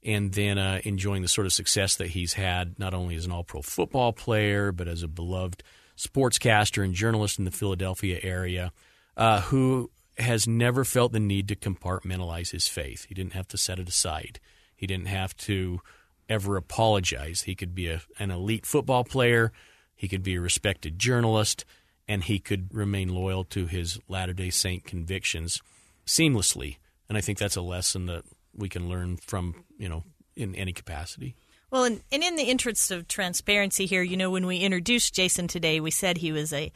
and 0.04 0.34
then 0.34 0.60
uh, 0.60 0.80
enjoying 0.84 1.24
the 1.24 1.28
sort 1.28 1.48
of 1.48 1.54
success 1.54 1.96
that 1.96 2.10
he's 2.10 2.34
had 2.34 2.78
not 2.78 2.94
only 2.94 3.16
as 3.16 3.26
an 3.26 3.32
all 3.32 3.44
pro 3.44 3.64
football 3.64 4.14
player, 4.14 4.72
but 4.72 4.88
as 4.88 5.02
a 5.02 5.08
beloved 5.08 5.64
sportscaster 5.98 6.84
and 6.84 6.94
journalist 6.94 7.40
in 7.40 7.46
the 7.46 7.52
Philadelphia 7.52 8.20
area 8.22 8.72
uh, 9.18 9.42
who 9.42 9.90
has 10.18 10.48
never 10.48 10.84
felt 10.84 11.12
the 11.12 11.20
need 11.20 11.48
to 11.48 11.56
compartmentalize 11.56 12.52
his 12.52 12.68
faith. 12.68 13.06
He 13.08 13.14
didn't 13.14 13.34
have 13.34 13.48
to 13.50 13.58
set 13.58 13.80
it 13.80 13.88
aside. 13.88 14.40
He 14.76 14.88
didn't 14.88 15.08
have 15.08 15.36
to 15.38 15.82
ever 16.30 16.58
apologize. 16.58 17.42
He 17.42 17.56
could 17.56 17.74
be 17.74 17.88
a, 17.90 18.02
an 18.20 18.32
elite 18.32 18.66
football 18.66 19.04
player, 19.04 19.52
he 19.96 20.08
could 20.08 20.24
be 20.24 20.36
a 20.36 20.42
respected 20.42 21.00
journalist, 21.00 21.66
and 22.08 22.24
he 22.24 22.40
could 22.40 22.74
remain 22.74 23.10
loyal 23.10 23.44
to 23.46 23.66
his 23.66 24.00
Latter 24.08 24.34
day 24.34 24.50
Saint 24.50 24.86
convictions 24.86 25.62
seamlessly. 26.06 26.78
And 27.10 27.18
I 27.18 27.22
think 27.22 27.38
that's 27.38 27.56
a 27.56 27.62
lesson 27.62 28.06
that 28.06 28.24
we 28.56 28.70
can 28.70 28.90
learn 28.90 29.18
from, 29.18 29.64
you 29.78 29.90
know, 29.90 30.04
in 30.36 30.56
any 30.56 30.74
capacity. 30.74 31.36
Well, 31.72 31.84
and, 31.84 32.02
and 32.12 32.24
in 32.24 32.36
the 32.36 32.44
interest 32.44 32.92
of 32.92 33.08
transparency 33.08 33.86
here, 33.86 34.02
you 34.02 34.16
know, 34.16 34.32
when 34.32 34.46
we 34.46 34.58
introduced 34.58 35.14
Jason 35.14 35.48
today, 35.48 35.80
we 35.80 35.92
said 35.92 36.18
he 36.18 36.32
was 36.32 36.54
a, 36.54 36.72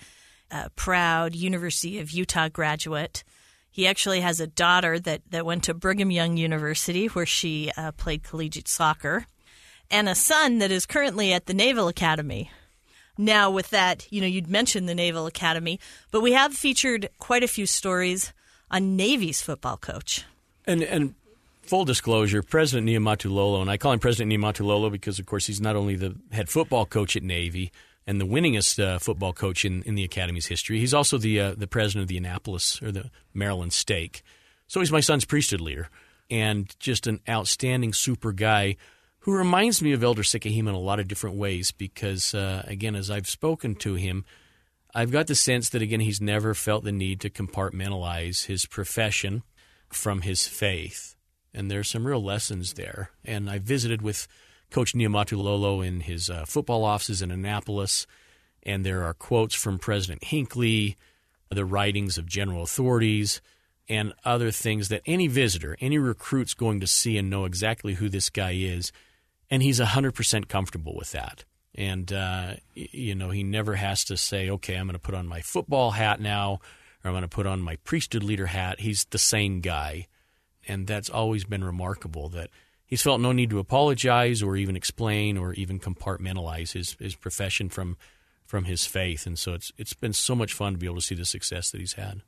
a 0.50 0.70
proud 0.72 1.34
University 1.34 2.00
of 2.00 2.12
Utah 2.12 2.50
graduate. 2.50 3.24
He 3.72 3.88
actually 3.88 4.20
has 4.20 4.42
a 4.42 4.48
daughter 4.48 5.00
that, 5.00 5.22
that 5.32 5.46
went 5.46 5.64
to 5.64 5.74
Brigham 5.74 6.12
Young 6.12 6.36
University, 6.36 7.08
where 7.08 7.26
she 7.26 7.72
uh, 7.78 7.94
played 7.94 8.22
collegiate 8.22 8.68
soccer, 8.68 9.26
and 9.90 10.10
a 10.10 10.16
son 10.16 10.60
that 10.60 10.72
is 10.72 10.86
currently 10.86 11.32
at 11.32 11.46
the 11.46 11.54
Naval 11.54 11.88
Academy. 11.88 12.52
Now, 13.18 13.50
with 13.50 13.70
that, 13.70 14.12
you 14.12 14.20
know, 14.20 14.28
you'd 14.28 14.50
mentioned 14.50 14.90
the 14.90 14.96
Naval 14.96 15.26
Academy, 15.26 15.80
but 16.12 16.22
we 16.22 16.34
have 16.34 16.54
featured 16.54 17.10
quite 17.20 17.44
a 17.44 17.48
few 17.48 17.66
stories 17.66 18.34
on 18.70 18.96
Navy's 18.96 19.42
football 19.42 19.78
coach. 19.78 20.26
And 20.66 20.84
and 20.84 21.16
full 21.62 21.86
disclosure, 21.86 22.42
President 22.42 22.88
Niumatulolo, 22.88 23.62
and 23.62 23.70
I 23.70 23.78
call 23.78 23.94
him 23.94 24.00
President 24.00 24.32
Niumatulolo 24.32 24.92
because, 24.92 25.20
of 25.20 25.26
course, 25.26 25.48
he's 25.48 25.62
not 25.62 25.76
only 25.76 25.96
the 25.96 26.16
head 26.32 26.50
football 26.50 26.86
coach 26.86 27.16
at 27.16 27.24
Navy 27.24 27.72
and 28.08 28.20
the 28.20 28.26
winningest 28.26 28.84
uh, 28.84 29.00
football 29.00 29.34
coach 29.34 29.64
in, 29.66 29.84
in 29.84 29.96
the 29.96 30.04
Academy's 30.04 30.48
history, 30.48 30.80
he's 30.80 30.94
also 30.94 31.18
the 31.18 31.40
uh, 31.40 31.54
the 31.56 31.68
president 31.68 32.04
of 32.04 32.08
the 32.08 32.18
Annapolis 32.18 32.82
or 32.82 32.92
the 32.92 33.10
Maryland 33.34 33.74
Stake. 33.74 34.24
So 34.68 34.80
he's 34.80 34.92
my 34.92 35.00
son's 35.00 35.26
priesthood 35.26 35.62
leader 35.62 35.90
and 36.30 36.74
just 36.80 37.08
an 37.08 37.20
outstanding, 37.30 37.94
super 37.94 38.32
guy 38.32 38.78
who 39.20 39.34
reminds 39.34 39.82
me 39.82 39.92
of 39.92 40.04
Elder 40.04 40.24
Sikahema 40.24 40.70
in 40.70 40.76
a 40.76 40.80
lot 40.80 41.00
of 41.00 41.08
different 41.08 41.36
ways 41.36 41.72
because, 41.72 42.34
uh, 42.34 42.64
again, 42.66 42.96
as 42.96 43.12
I've 43.12 43.30
spoken 43.30 43.76
to 43.76 43.96
him, 43.96 44.26
I've 44.96 45.12
got 45.12 45.28
the 45.28 45.36
sense 45.36 45.70
that, 45.70 45.82
again, 45.82 46.00
he's 46.00 46.22
never 46.22 46.54
felt 46.54 46.84
the 46.84 46.92
need 46.92 47.20
to 47.22 47.30
compartmentalize 47.30 48.46
his 48.46 48.66
profession 48.66 49.44
from 49.90 50.22
his 50.22 50.48
faith 50.48 51.16
and 51.54 51.70
there's 51.70 51.90
some 51.90 52.08
real 52.08 52.24
lessons 52.24 52.74
there. 52.74 53.12
And 53.26 53.50
I 53.50 53.60
visited 53.60 54.02
with 54.02 54.28
Coach 54.72 54.94
Niumatulolo 54.94 55.86
in 55.86 56.02
his 56.02 56.30
uh, 56.30 56.46
football 56.46 56.84
offices 56.84 57.22
in 57.22 57.30
Annapolis, 57.30 58.08
and 58.64 58.86
there 58.86 59.04
are 59.04 59.14
quotes 59.14 59.54
from 59.54 59.78
President 59.78 60.24
Hinckley, 60.24 60.98
the 61.50 61.66
writings 61.66 62.18
of 62.18 62.26
general 62.26 62.64
authorities, 62.64 63.42
and 63.90 64.14
other 64.26 64.52
things 64.52 64.90
that 64.90 65.02
any 65.06 65.28
visitor, 65.28 65.78
any 65.82 65.98
recruit's 65.98 66.54
going 66.54 66.80
to 66.80 66.88
see 66.88 67.18
and 67.18 67.30
know 67.30 67.46
exactly 67.46 67.96
who 67.96 68.10
this 68.10 68.30
guy 68.30 68.52
is, 68.52 68.92
and 69.50 69.62
he's 69.62 69.80
100% 69.80 70.48
comfortable 70.48 70.96
with 70.96 71.12
that. 71.12 71.44
And, 71.76 72.12
uh, 72.12 72.56
you 72.74 73.16
know, 73.16 73.30
he 73.30 73.44
never 73.44 73.76
has 73.76 74.04
to 74.06 74.18
say, 74.18 74.50
okay, 74.50 74.76
I'm 74.76 74.88
going 74.88 74.94
to 74.94 75.00
put 75.00 75.16
on 75.16 75.28
my 75.28 75.42
football 75.42 75.92
hat 75.92 76.20
now, 76.20 76.60
or 77.04 77.10
I'm 77.10 77.14
going 77.14 77.22
to 77.22 77.28
put 77.28 77.46
on 77.46 77.62
my 77.62 77.76
priesthood 77.78 78.24
leader 78.24 78.48
hat. 78.48 78.80
He's 78.80 79.06
the 79.06 79.18
same 79.18 79.62
guy 79.62 80.08
and 80.68 80.88
that's 80.88 81.10
always 81.10 81.44
been 81.44 81.64
remarkable 81.64 82.30
that 82.30 82.50
he's 82.92 83.02
felt 83.02 83.20
no 83.20 83.32
need 83.32 83.50
to 83.50 83.58
apologize 83.58 84.44
or 84.44 84.56
even 84.56 84.76
explain 84.76 85.36
or 85.36 85.54
even 85.54 85.80
compartmentalize 85.80 86.74
his, 86.74 86.96
his 87.00 87.16
profession 87.16 87.70
from 87.70 87.98
from 88.46 88.66
his 88.66 88.86
faith 88.86 89.26
and 89.26 89.40
so 89.40 89.54
it's 89.54 89.72
it's 89.80 89.94
been 89.94 90.14
so 90.14 90.36
much 90.36 90.54
fun 90.54 90.74
to 90.74 90.78
be 90.78 90.86
able 90.86 90.98
to 90.98 91.02
see 91.02 91.16
the 91.16 91.26
success 91.26 91.72
that 91.72 91.80
he's 91.80 91.94
had 91.94 92.22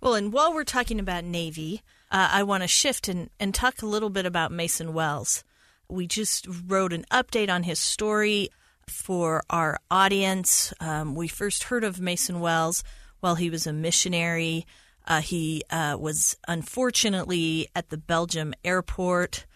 well 0.00 0.14
and 0.14 0.32
while 0.32 0.54
we're 0.54 0.64
talking 0.64 1.00
about 1.00 1.24
navy 1.24 1.82
uh, 2.12 2.28
i 2.30 2.42
want 2.42 2.62
to 2.62 2.68
shift 2.68 3.08
and, 3.08 3.30
and 3.40 3.54
talk 3.54 3.82
a 3.82 3.86
little 3.86 4.10
bit 4.10 4.26
about 4.26 4.52
mason 4.52 4.92
wells 4.92 5.42
we 5.88 6.06
just 6.06 6.46
wrote 6.66 6.92
an 6.92 7.04
update 7.10 7.48
on 7.48 7.62
his 7.62 7.78
story 7.78 8.50
for 8.86 9.42
our 9.48 9.80
audience 9.90 10.74
um, 10.78 11.14
we 11.14 11.26
first 11.26 11.64
heard 11.64 11.84
of 11.84 12.00
mason 12.00 12.38
wells 12.38 12.84
while 13.20 13.34
he 13.34 13.50
was 13.50 13.66
a 13.66 13.72
missionary. 13.72 14.66
Uh, 15.06 15.20
he 15.20 15.62
uh, 15.70 15.96
was 15.98 16.36
unfortunately 16.48 17.68
at 17.74 17.90
the 17.90 17.96
Belgium 17.96 18.54
airport. 18.64 19.46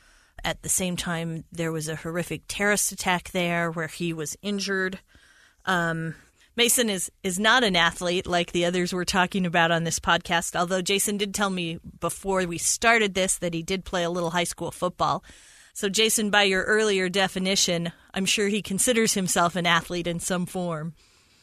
At 0.45 0.63
the 0.63 0.69
same 0.69 0.97
time, 0.97 1.45
there 1.53 1.73
was 1.73 1.89
a 1.89 1.97
horrific 1.97 2.43
terrorist 2.49 2.93
attack 2.93 3.31
there 3.31 3.71
where 3.71 3.89
he 3.89 4.13
was 4.13 4.37
injured. 4.43 4.99
Um, 5.67 6.15
Mason 6.57 6.91
is 6.91 7.11
is 7.23 7.39
not 7.39 7.65
an 7.65 7.77
athlete 7.77 8.27
like 8.27 8.53
the 8.53 8.65
others 8.65 8.93
we're 8.93 9.05
talking 9.05 9.47
about 9.47 9.71
on 9.71 9.85
this 9.85 9.99
podcast. 9.99 10.57
Although 10.57 10.83
Jason 10.83 11.17
did 11.17 11.35
tell 11.35 11.51
me 11.51 11.79
before 12.01 12.45
we 12.47 12.59
started 12.59 13.15
this 13.15 13.39
that 13.39 13.55
he 13.55 13.63
did 13.63 13.85
play 13.85 14.03
a 14.03 14.11
little 14.11 14.31
high 14.31 14.45
school 14.45 14.71
football. 14.71 15.25
So 15.73 15.89
Jason, 15.89 16.31
by 16.31 16.43
your 16.43 16.65
earlier 16.65 17.09
definition, 17.09 17.93
I'm 18.13 18.27
sure 18.27 18.49
he 18.49 18.61
considers 18.63 19.15
himself 19.15 19.57
an 19.57 19.67
athlete 19.67 20.07
in 20.07 20.21
some 20.21 20.45
form. 20.45 20.95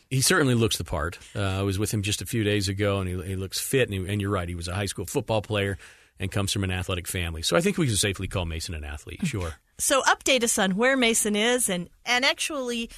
He 0.09 0.21
certainly 0.21 0.53
looks 0.53 0.77
the 0.77 0.83
part. 0.83 1.19
Uh, 1.35 1.41
I 1.41 1.61
was 1.63 1.79
with 1.79 1.93
him 1.93 2.01
just 2.01 2.21
a 2.21 2.25
few 2.25 2.43
days 2.43 2.69
ago, 2.69 2.99
and 2.99 3.09
he, 3.09 3.29
he 3.29 3.35
looks 3.35 3.59
fit. 3.59 3.89
And, 3.89 3.93
he, 3.93 4.11
and, 4.11 4.21
you're 4.21 4.29
right, 4.29 4.47
he 4.47 4.55
was 4.55 4.67
a 4.67 4.75
high 4.75 4.85
school 4.85 5.05
football 5.05 5.41
player 5.41 5.77
and 6.19 6.31
comes 6.31 6.51
from 6.51 6.63
an 6.63 6.71
athletic 6.71 7.07
family. 7.07 7.41
So 7.41 7.55
I 7.55 7.61
think 7.61 7.77
we 7.77 7.87
can 7.87 7.95
safely 7.95 8.27
call 8.27 8.45
Mason 8.45 8.73
an 8.73 8.83
athlete. 8.83 9.25
Sure. 9.25 9.53
so 9.77 10.01
update 10.03 10.43
us 10.43 10.57
on 10.57 10.75
where 10.75 10.97
Mason 10.97 11.35
is, 11.35 11.69
and 11.69 11.89
and 12.05 12.25
actually. 12.25 12.89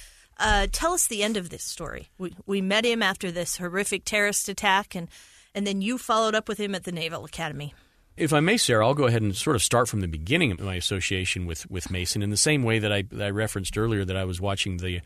Uh, 0.42 0.66
tell 0.72 0.94
us 0.94 1.06
the 1.06 1.22
end 1.22 1.36
of 1.36 1.50
this 1.50 1.62
story. 1.62 2.08
We, 2.16 2.34
we 2.46 2.62
met 2.62 2.86
him 2.86 3.02
after 3.02 3.30
this 3.30 3.58
horrific 3.58 4.06
terrorist 4.06 4.48
attack, 4.48 4.94
and, 4.94 5.08
and 5.54 5.66
then 5.66 5.82
you 5.82 5.98
followed 5.98 6.34
up 6.34 6.48
with 6.48 6.56
him 6.56 6.74
at 6.74 6.84
the 6.84 6.92
Naval 6.92 7.26
Academy. 7.26 7.74
If 8.16 8.32
I 8.32 8.40
may, 8.40 8.56
Sarah, 8.56 8.86
I'll 8.86 8.94
go 8.94 9.06
ahead 9.06 9.20
and 9.20 9.36
sort 9.36 9.54
of 9.54 9.62
start 9.62 9.86
from 9.86 10.00
the 10.00 10.08
beginning 10.08 10.50
of 10.50 10.60
my 10.60 10.76
association 10.76 11.44
with, 11.44 11.70
with 11.70 11.90
Mason 11.90 12.22
in 12.22 12.30
the 12.30 12.38
same 12.38 12.62
way 12.62 12.78
that 12.78 12.90
I, 12.90 13.02
that 13.12 13.26
I 13.26 13.28
referenced 13.28 13.76
earlier 13.76 14.02
that 14.02 14.16
I 14.16 14.24
was 14.24 14.40
watching 14.40 14.78
the 14.78 15.02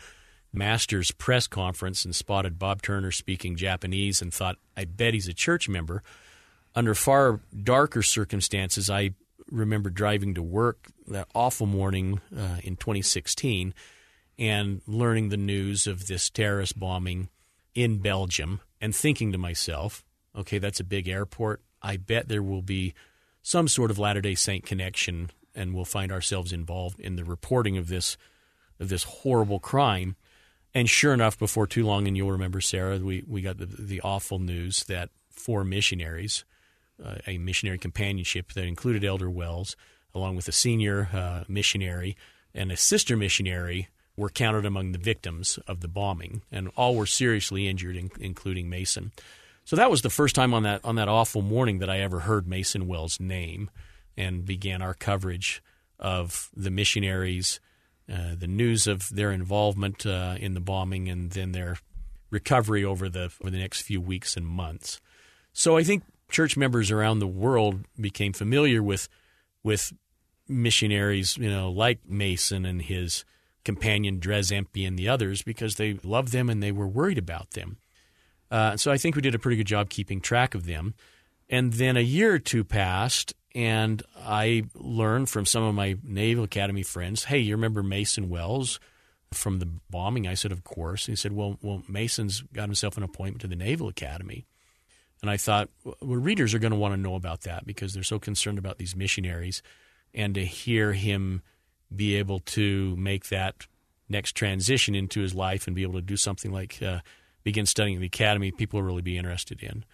Masters 0.52 1.10
press 1.10 1.46
conference 1.48 2.04
and 2.04 2.14
spotted 2.14 2.58
Bob 2.58 2.80
Turner 2.80 3.10
speaking 3.10 3.56
Japanese 3.56 4.22
and 4.22 4.32
thought, 4.32 4.56
I 4.76 4.84
bet 4.84 5.14
he's 5.14 5.26
a 5.26 5.34
church 5.34 5.68
member. 5.68 6.02
Under 6.74 6.94
far 6.94 7.40
darker 7.62 8.02
circumstances, 8.02 8.90
I 8.90 9.10
remember 9.50 9.90
driving 9.90 10.34
to 10.34 10.42
work 10.42 10.88
that 11.06 11.28
awful 11.34 11.66
morning 11.66 12.20
uh, 12.36 12.58
in 12.62 12.76
2016 12.76 13.74
and 14.38 14.80
learning 14.86 15.28
the 15.28 15.36
news 15.36 15.86
of 15.86 16.06
this 16.06 16.28
terrorist 16.30 16.78
bombing 16.78 17.28
in 17.74 17.98
Belgium 17.98 18.60
and 18.80 18.94
thinking 18.94 19.32
to 19.32 19.38
myself, 19.38 20.04
okay, 20.36 20.58
that's 20.58 20.80
a 20.80 20.84
big 20.84 21.08
airport. 21.08 21.62
I 21.80 21.96
bet 21.96 22.28
there 22.28 22.42
will 22.42 22.62
be 22.62 22.94
some 23.42 23.68
sort 23.68 23.90
of 23.90 23.98
Latter 23.98 24.20
day 24.20 24.34
Saint 24.34 24.64
connection 24.64 25.30
and 25.54 25.72
we'll 25.72 25.84
find 25.84 26.10
ourselves 26.10 26.52
involved 26.52 26.98
in 26.98 27.16
the 27.16 27.24
reporting 27.24 27.76
of 27.76 27.88
this 27.88 28.16
of 28.80 28.88
this 28.88 29.04
horrible 29.04 29.60
crime. 29.60 30.16
And 30.74 30.90
sure 30.90 31.14
enough, 31.14 31.38
before 31.38 31.68
too 31.68 31.86
long, 31.86 32.08
and 32.08 32.16
you'll 32.16 32.32
remember, 32.32 32.60
Sarah, 32.60 32.98
we, 32.98 33.22
we 33.28 33.40
got 33.40 33.58
the, 33.58 33.66
the 33.66 34.00
awful 34.00 34.40
news 34.40 34.82
that 34.84 35.10
four 35.30 35.62
missionaries, 35.62 36.44
uh, 37.02 37.16
a 37.26 37.38
missionary 37.38 37.78
companionship 37.78 38.52
that 38.52 38.64
included 38.64 39.04
Elder 39.04 39.30
Wells, 39.30 39.76
along 40.14 40.36
with 40.36 40.48
a 40.48 40.52
senior 40.52 41.08
uh, 41.12 41.44
missionary 41.48 42.16
and 42.54 42.70
a 42.70 42.76
sister 42.76 43.16
missionary, 43.16 43.88
were 44.16 44.30
counted 44.30 44.64
among 44.64 44.92
the 44.92 44.98
victims 44.98 45.58
of 45.66 45.80
the 45.80 45.88
bombing, 45.88 46.42
and 46.52 46.70
all 46.76 46.94
were 46.94 47.06
seriously 47.06 47.66
injured, 47.66 47.96
in, 47.96 48.10
including 48.20 48.70
Mason. 48.70 49.12
So 49.64 49.76
that 49.76 49.90
was 49.90 50.02
the 50.02 50.10
first 50.10 50.34
time 50.34 50.54
on 50.54 50.62
that 50.62 50.84
on 50.84 50.96
that 50.96 51.08
awful 51.08 51.42
morning 51.42 51.78
that 51.78 51.90
I 51.90 52.00
ever 52.00 52.20
heard 52.20 52.46
Mason 52.46 52.86
Wells' 52.86 53.18
name, 53.18 53.70
and 54.16 54.44
began 54.44 54.82
our 54.82 54.94
coverage 54.94 55.62
of 55.98 56.50
the 56.54 56.70
missionaries, 56.70 57.60
uh, 58.12 58.34
the 58.38 58.46
news 58.46 58.86
of 58.86 59.08
their 59.08 59.32
involvement 59.32 60.06
uh, 60.06 60.36
in 60.38 60.54
the 60.54 60.60
bombing, 60.60 61.08
and 61.08 61.30
then 61.30 61.52
their 61.52 61.78
recovery 62.30 62.84
over 62.84 63.08
the 63.08 63.32
over 63.40 63.50
the 63.50 63.58
next 63.58 63.82
few 63.82 64.00
weeks 64.00 64.36
and 64.36 64.46
months. 64.46 65.00
So 65.52 65.76
I 65.76 65.82
think 65.82 66.04
church 66.34 66.56
members 66.56 66.90
around 66.90 67.20
the 67.20 67.26
world 67.28 67.84
became 67.98 68.32
familiar 68.32 68.82
with 68.82 69.08
with 69.62 69.92
missionaries, 70.48 71.38
you 71.38 71.48
know, 71.48 71.70
like 71.70 72.00
Mason 72.06 72.66
and 72.66 72.82
his 72.82 73.24
companion 73.64 74.18
Dres 74.18 74.50
and 74.50 74.66
the 74.74 75.08
others 75.08 75.42
because 75.42 75.76
they 75.76 75.94
loved 76.02 76.32
them 76.32 76.50
and 76.50 76.62
they 76.62 76.72
were 76.72 76.88
worried 76.88 77.16
about 77.16 77.52
them. 77.52 77.78
Uh, 78.50 78.76
so 78.76 78.92
I 78.92 78.98
think 78.98 79.16
we 79.16 79.22
did 79.22 79.34
a 79.34 79.38
pretty 79.38 79.56
good 79.56 79.66
job 79.66 79.88
keeping 79.88 80.20
track 80.20 80.54
of 80.54 80.66
them. 80.66 80.94
And 81.48 81.72
then 81.72 81.96
a 81.96 82.00
year 82.00 82.34
or 82.34 82.38
two 82.38 82.64
passed, 82.64 83.32
and 83.54 84.02
I 84.18 84.64
learned 84.74 85.30
from 85.30 85.46
some 85.46 85.62
of 85.62 85.74
my 85.74 85.96
Naval 86.02 86.44
Academy 86.44 86.82
friends, 86.82 87.24
"Hey, 87.24 87.38
you 87.38 87.54
remember 87.54 87.82
Mason 87.82 88.28
Wells 88.28 88.80
from 89.32 89.60
the 89.60 89.68
bombing?" 89.88 90.26
I 90.26 90.34
said, 90.34 90.52
"Of 90.52 90.64
course." 90.64 91.06
he 91.06 91.16
said, 91.16 91.32
"Well, 91.32 91.58
well, 91.62 91.82
Mason's 91.88 92.42
got 92.52 92.68
himself 92.68 92.96
an 92.96 93.02
appointment 93.02 93.42
to 93.42 93.46
the 93.46 93.56
Naval 93.56 93.88
Academy." 93.88 94.46
And 95.22 95.30
I 95.30 95.36
thought, 95.36 95.70
well, 95.84 95.96
readers 96.00 96.54
are 96.54 96.58
going 96.58 96.72
to 96.72 96.78
want 96.78 96.92
to 96.92 97.00
know 97.00 97.14
about 97.14 97.42
that 97.42 97.66
because 97.66 97.94
they're 97.94 98.02
so 98.02 98.18
concerned 98.18 98.58
about 98.58 98.78
these 98.78 98.94
missionaries, 98.94 99.62
and 100.12 100.34
to 100.34 100.44
hear 100.44 100.92
him 100.92 101.42
be 101.94 102.16
able 102.16 102.40
to 102.40 102.94
make 102.96 103.28
that 103.28 103.66
next 104.08 104.32
transition 104.32 104.94
into 104.94 105.20
his 105.20 105.34
life 105.34 105.66
and 105.66 105.74
be 105.74 105.82
able 105.82 105.94
to 105.94 106.02
do 106.02 106.16
something 106.16 106.52
like 106.52 106.82
uh, 106.82 107.00
begin 107.42 107.66
studying 107.66 107.96
at 107.96 108.00
the 108.00 108.06
academy, 108.06 108.50
people 108.50 108.80
will 108.80 108.86
really 108.86 109.02
be 109.02 109.18
interested 109.18 109.62
in. 109.62 109.84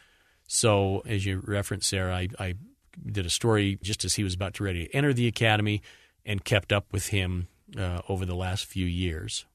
So, 0.46 1.02
as 1.06 1.26
you 1.26 1.42
referenced, 1.44 1.88
Sarah, 1.88 2.14
I, 2.14 2.28
I 2.38 2.54
did 3.04 3.26
a 3.26 3.30
story 3.30 3.78
just 3.82 4.04
as 4.04 4.14
he 4.14 4.24
was 4.24 4.34
about 4.34 4.54
to 4.54 4.64
ready 4.64 4.86
to 4.86 4.94
enter 4.94 5.12
the 5.12 5.26
academy 5.26 5.82
and 6.24 6.44
kept 6.44 6.72
up 6.72 6.92
with 6.92 7.08
him 7.08 7.48
uh, 7.78 8.00
over 8.08 8.24
the 8.24 8.34
last 8.34 8.64
few 8.64 8.86
years. 8.86 9.46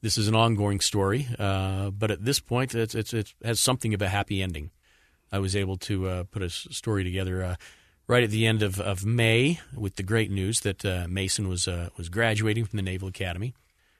This 0.00 0.18
is 0.18 0.28
an 0.28 0.34
ongoing 0.34 0.80
story, 0.80 1.28
uh, 1.38 1.90
but 1.90 2.10
at 2.10 2.24
this 2.24 2.40
point, 2.40 2.74
it's, 2.74 2.94
it's, 2.94 3.14
it 3.14 3.34
has 3.44 3.60
something 3.60 3.94
of 3.94 4.02
a 4.02 4.08
happy 4.08 4.42
ending. 4.42 4.70
I 5.32 5.38
was 5.38 5.56
able 5.56 5.78
to 5.78 6.08
uh, 6.08 6.24
put 6.24 6.42
a 6.42 6.50
story 6.50 7.02
together 7.02 7.42
uh, 7.42 7.56
right 8.06 8.22
at 8.22 8.30
the 8.30 8.46
end 8.46 8.62
of, 8.62 8.78
of 8.78 9.06
May 9.06 9.58
with 9.74 9.96
the 9.96 10.02
great 10.02 10.30
news 10.30 10.60
that 10.60 10.84
uh, 10.84 11.06
Mason 11.08 11.48
was 11.48 11.66
uh, 11.66 11.88
was 11.96 12.10
graduating 12.10 12.66
from 12.66 12.76
the 12.76 12.82
Naval 12.82 13.08
Academy. 13.08 13.54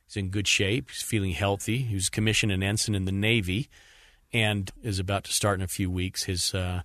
He's 0.07 0.17
in 0.17 0.29
good 0.29 0.47
shape. 0.47 0.91
He's 0.91 1.03
feeling 1.03 1.33
healthy. 1.33 1.79
He 1.79 1.95
was 1.95 2.11
commissioned 2.11 2.53
an 2.53 2.63
ensign 2.63 2.95
in 2.95 3.07
the 3.07 3.13
Navy, 3.13 3.71
and 4.33 4.71
is 4.83 4.99
about 4.99 5.25
to 5.25 5.33
start 5.33 5.59
in 5.59 5.65
a 5.65 5.69
few 5.69 5.91
weeks 5.91 6.25
his 6.25 6.55
uh, 6.55 6.83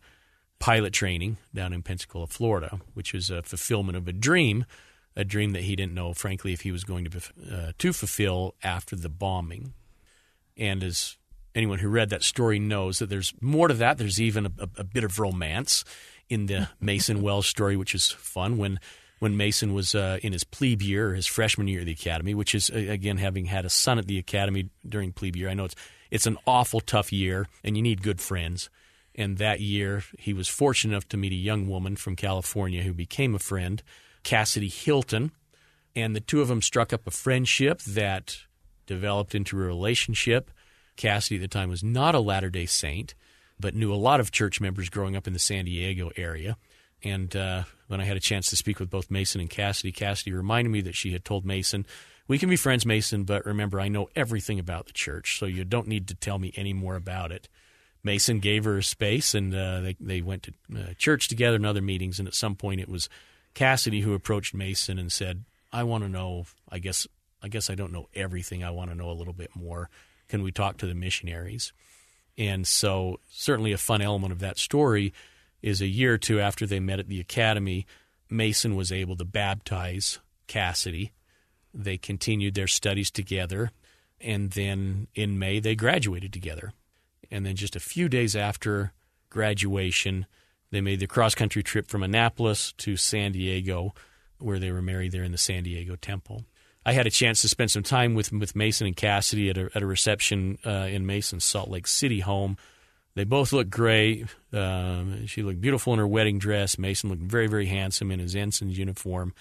pilot 0.60 0.93
training 0.93 1.38
down 1.53 1.73
in 1.73 1.83
Pensacola, 1.83 2.27
Florida, 2.27 2.79
which 2.93 3.13
was 3.13 3.29
a 3.29 3.43
fulfillment 3.43 3.97
of 3.97 4.07
a 4.07 4.13
dream, 4.13 4.65
a 5.15 5.25
dream 5.25 5.51
that 5.51 5.63
he 5.63 5.75
didn't 5.75 5.93
know, 5.93 6.13
frankly, 6.13 6.53
if 6.53 6.62
he 6.62 6.71
was 6.71 6.86
going 6.86 7.05
to 7.05 7.21
uh, 7.51 7.71
to 7.77 7.91
fulfill 7.91 8.55
after 8.63 8.95
the 8.95 9.10
bombing. 9.10 9.73
And 10.55 10.83
as 10.83 11.17
anyone 11.58 11.80
who 11.80 11.89
read 11.89 12.10
that 12.12 12.24
story 12.24 12.60
knows, 12.60 13.00
that 13.00 13.10
there's 13.10 13.34
more 13.41 13.67
to 13.67 13.74
that. 13.74 13.98
There's 13.98 14.22
even 14.22 14.46
a, 14.46 14.52
a, 14.60 14.70
a 14.78 14.84
bit 14.84 15.04
of 15.04 15.20
romance 15.20 15.84
in 16.30 16.46
the 16.46 16.70
Mason 16.80 17.22
Wells 17.22 17.48
story, 17.48 17.76
which 17.76 17.96
is 17.96 18.12
fun 18.12 18.58
when 18.58 18.80
when 19.20 19.36
Mason 19.36 19.74
was 19.74 19.96
uh, 19.96 20.20
in 20.22 20.32
his 20.32 20.43
plebe 20.43 20.84
year, 20.84 21.15
his 21.15 21.26
freshman 21.26 21.67
year 21.67 21.80
at 21.80 21.88
the 21.88 21.91
academy, 21.91 22.36
which 22.36 22.54
is 22.54 22.70
again 22.70 23.17
having 23.17 23.46
had 23.46 23.65
a 23.65 23.70
son 23.70 23.98
at 23.98 24.06
the 24.06 24.20
academy 24.20 24.70
during 24.88 25.12
plebe 25.12 25.36
year. 25.36 25.50
I 25.50 25.56
know 25.56 25.65
it's 25.65 25.76
it's 26.12 26.28
an 26.28 26.38
awful 26.46 26.80
tough 26.80 27.12
year, 27.12 27.48
and 27.63 27.76
you 27.76 27.84
need 27.84 28.04
good 28.04 28.22
friends. 28.22 28.70
And 29.15 29.39
that 29.39 29.60
year, 29.60 30.04
he 30.20 30.32
was 30.32 30.48
fortunate 30.48 30.93
enough 30.93 31.10
to 31.10 31.17
meet 31.17 31.32
a 31.32 31.36
young 31.36 31.67
woman 31.67 31.96
from 31.96 32.15
California 32.15 32.84
who 32.84 32.93
became 32.93 33.34
a 33.34 33.39
friend, 33.39 33.82
Cassidy 34.22 34.70
Hilton, 34.70 35.32
and 35.96 36.15
the 36.15 36.20
two 36.20 36.41
of 36.41 36.50
them 36.50 36.62
struck 36.62 36.93
up 36.93 37.08
a 37.08 37.12
friendship 37.12 37.82
that 37.82 38.38
developed 38.86 39.34
into 39.34 39.58
a 39.58 39.65
relationship. 39.65 40.52
Cassidy 40.97 41.36
at 41.36 41.41
the 41.41 41.47
time 41.47 41.69
was 41.69 41.83
not 41.83 42.15
a 42.15 42.19
Latter 42.19 42.49
Day 42.49 42.65
Saint 42.65 43.13
but 43.60 43.75
knew 43.75 43.93
a 43.93 43.95
lot 43.95 44.19
of 44.19 44.31
church 44.31 44.62
members 44.62 44.89
growing 44.89 45.15
up 45.15 45.27
in 45.27 45.33
the 45.33 45.39
San 45.39 45.65
Diego 45.65 46.12
area. 46.15 46.57
And 47.03 47.36
uh, 47.36 47.63
when 47.88 48.01
I 48.01 48.05
had 48.05 48.17
a 48.17 48.21
chance 48.21 48.49
to 48.49 48.55
speak 48.55 48.79
with 48.79 48.89
both 48.89 49.12
Mason 49.12 49.41
and 49.41 49.49
Cassidy, 49.49 49.91
Cassidy 49.91 50.33
reminded 50.33 50.69
me 50.69 50.81
that 50.81 50.95
she 50.95 51.12
had 51.12 51.25
told 51.25 51.45
Mason, 51.45 51.86
We 52.27 52.39
can 52.39 52.49
be 52.49 52.55
friends, 52.55 52.86
Mason, 52.86 53.23
but 53.23 53.45
remember, 53.45 53.79
I 53.79 53.88
know 53.88 54.10
everything 54.15 54.60
about 54.60 54.88
the 54.88 54.93
church, 54.93 55.38
so 55.39 55.45
you 55.45 55.63
don't 55.63 55.88
need 55.88 56.07
to 56.07 56.15
tell 56.15 56.39
me 56.39 56.53
any 56.55 56.73
more 56.73 56.95
about 56.95 57.31
it. 57.31 57.47
Mason 58.03 58.39
gave 58.39 58.63
her 58.63 58.81
space, 58.81 59.33
and 59.33 59.53
uh, 59.53 59.81
they, 59.81 59.95
they 59.99 60.21
went 60.21 60.43
to 60.43 60.53
uh, 60.75 60.93
church 60.97 61.27
together 61.27 61.55
and 61.55 61.65
other 61.65 61.81
meetings. 61.81 62.19
And 62.19 62.27
at 62.27 62.33
some 62.33 62.55
point, 62.55 62.79
it 62.79 62.89
was 62.89 63.10
Cassidy 63.53 64.01
who 64.01 64.13
approached 64.13 64.53
Mason 64.53 64.97
and 64.97 65.12
said, 65.12 65.43
I 65.71 65.83
want 65.83 66.03
to 66.03 66.10
know, 66.10 66.45
I 66.69 66.79
guess, 66.79 67.05
I 67.41 67.47
guess 67.49 67.69
I 67.69 67.75
don't 67.75 67.91
know 67.91 68.07
everything. 68.15 68.63
I 68.63 68.71
want 68.71 68.91
to 68.91 68.95
know 68.95 69.10
a 69.10 69.13
little 69.13 69.33
bit 69.33 69.55
more. 69.55 69.89
Can 70.28 70.44
we 70.44 70.52
talk 70.52 70.78
to 70.78 70.88
the 70.88 70.96
missionaries? 70.96 71.74
And 72.38 72.68
so, 72.68 73.20
certainly, 73.30 73.72
a 73.72 73.78
fun 73.78 74.02
element 74.02 74.32
of 74.32 74.40
that 74.40 74.58
story 74.58 75.13
is 75.62 75.82
a 75.82 75.88
year 75.88 76.13
or 76.13 76.18
two 76.18 76.40
after 76.40 76.66
they 76.66 76.80
met 76.80 77.00
at 77.00 77.08
the 77.08 77.20
academy, 77.20 77.88
Mason 78.30 78.76
was 78.76 78.92
able 78.92 79.16
to 79.16 79.26
baptize 79.26 80.20
Cassidy. 80.46 81.12
They 81.74 81.98
continued 81.98 82.54
their 82.54 82.68
studies 82.68 83.10
together, 83.10 83.72
and 84.22 84.52
then 84.52 85.08
in 85.16 85.40
May, 85.40 85.60
they 85.60 85.76
graduated 85.76 86.32
together. 86.32 86.74
And 87.32 87.46
then, 87.46 87.56
just 87.56 87.76
a 87.76 87.82
few 87.82 88.08
days 88.08 88.36
after 88.36 88.94
graduation, 89.30 90.26
they 90.72 90.82
made 90.82 91.00
the 91.00 91.08
cross 91.08 91.34
country 91.34 91.63
trip 91.63 91.88
from 91.88 92.04
Annapolis 92.04 92.74
to 92.74 92.98
San 92.98 93.32
Diego, 93.32 93.94
where 94.38 94.60
they 94.60 94.72
were 94.72 94.82
married 94.82 95.12
there 95.12 95.24
in 95.24 95.32
the 95.32 95.38
San 95.38 95.63
Diego 95.63 95.96
Temple. 95.96 96.46
I 96.88 96.93
had 96.93 97.06
a 97.06 97.12
chance 97.12 97.41
to 97.41 97.50
spend 97.50 97.69
some 97.69 97.84
time 97.84 98.15
with 98.15 98.32
with 98.32 98.56
Mason 98.56 98.88
and 98.88 98.95
Cassidy 98.95 99.50
at 99.50 99.58
a, 99.58 99.69
at 99.76 99.84
a 99.84 99.86
reception 99.86 100.58
uh, 100.65 100.88
in 100.89 101.06
Mason's 101.06 101.43
Salt 101.43 101.69
Lake 101.69 101.86
City 101.86 102.21
home 102.21 102.58
They 103.17 103.26
both 103.26 103.52
looked 103.52 103.71
great. 103.71 104.28
Um, 104.54 105.26
she 105.26 105.41
looked 105.41 105.60
beautiful 105.60 105.91
in 105.91 106.00
her 106.00 106.08
wedding 106.08 106.38
dress. 106.38 106.78
Mason 106.78 107.10
looked 107.10 107.23
very, 107.23 107.47
very 107.47 107.65
handsome 107.65 108.12
in 108.12 108.19
his 108.19 108.36
ensign's 108.36 108.78
uniform. 108.78 109.34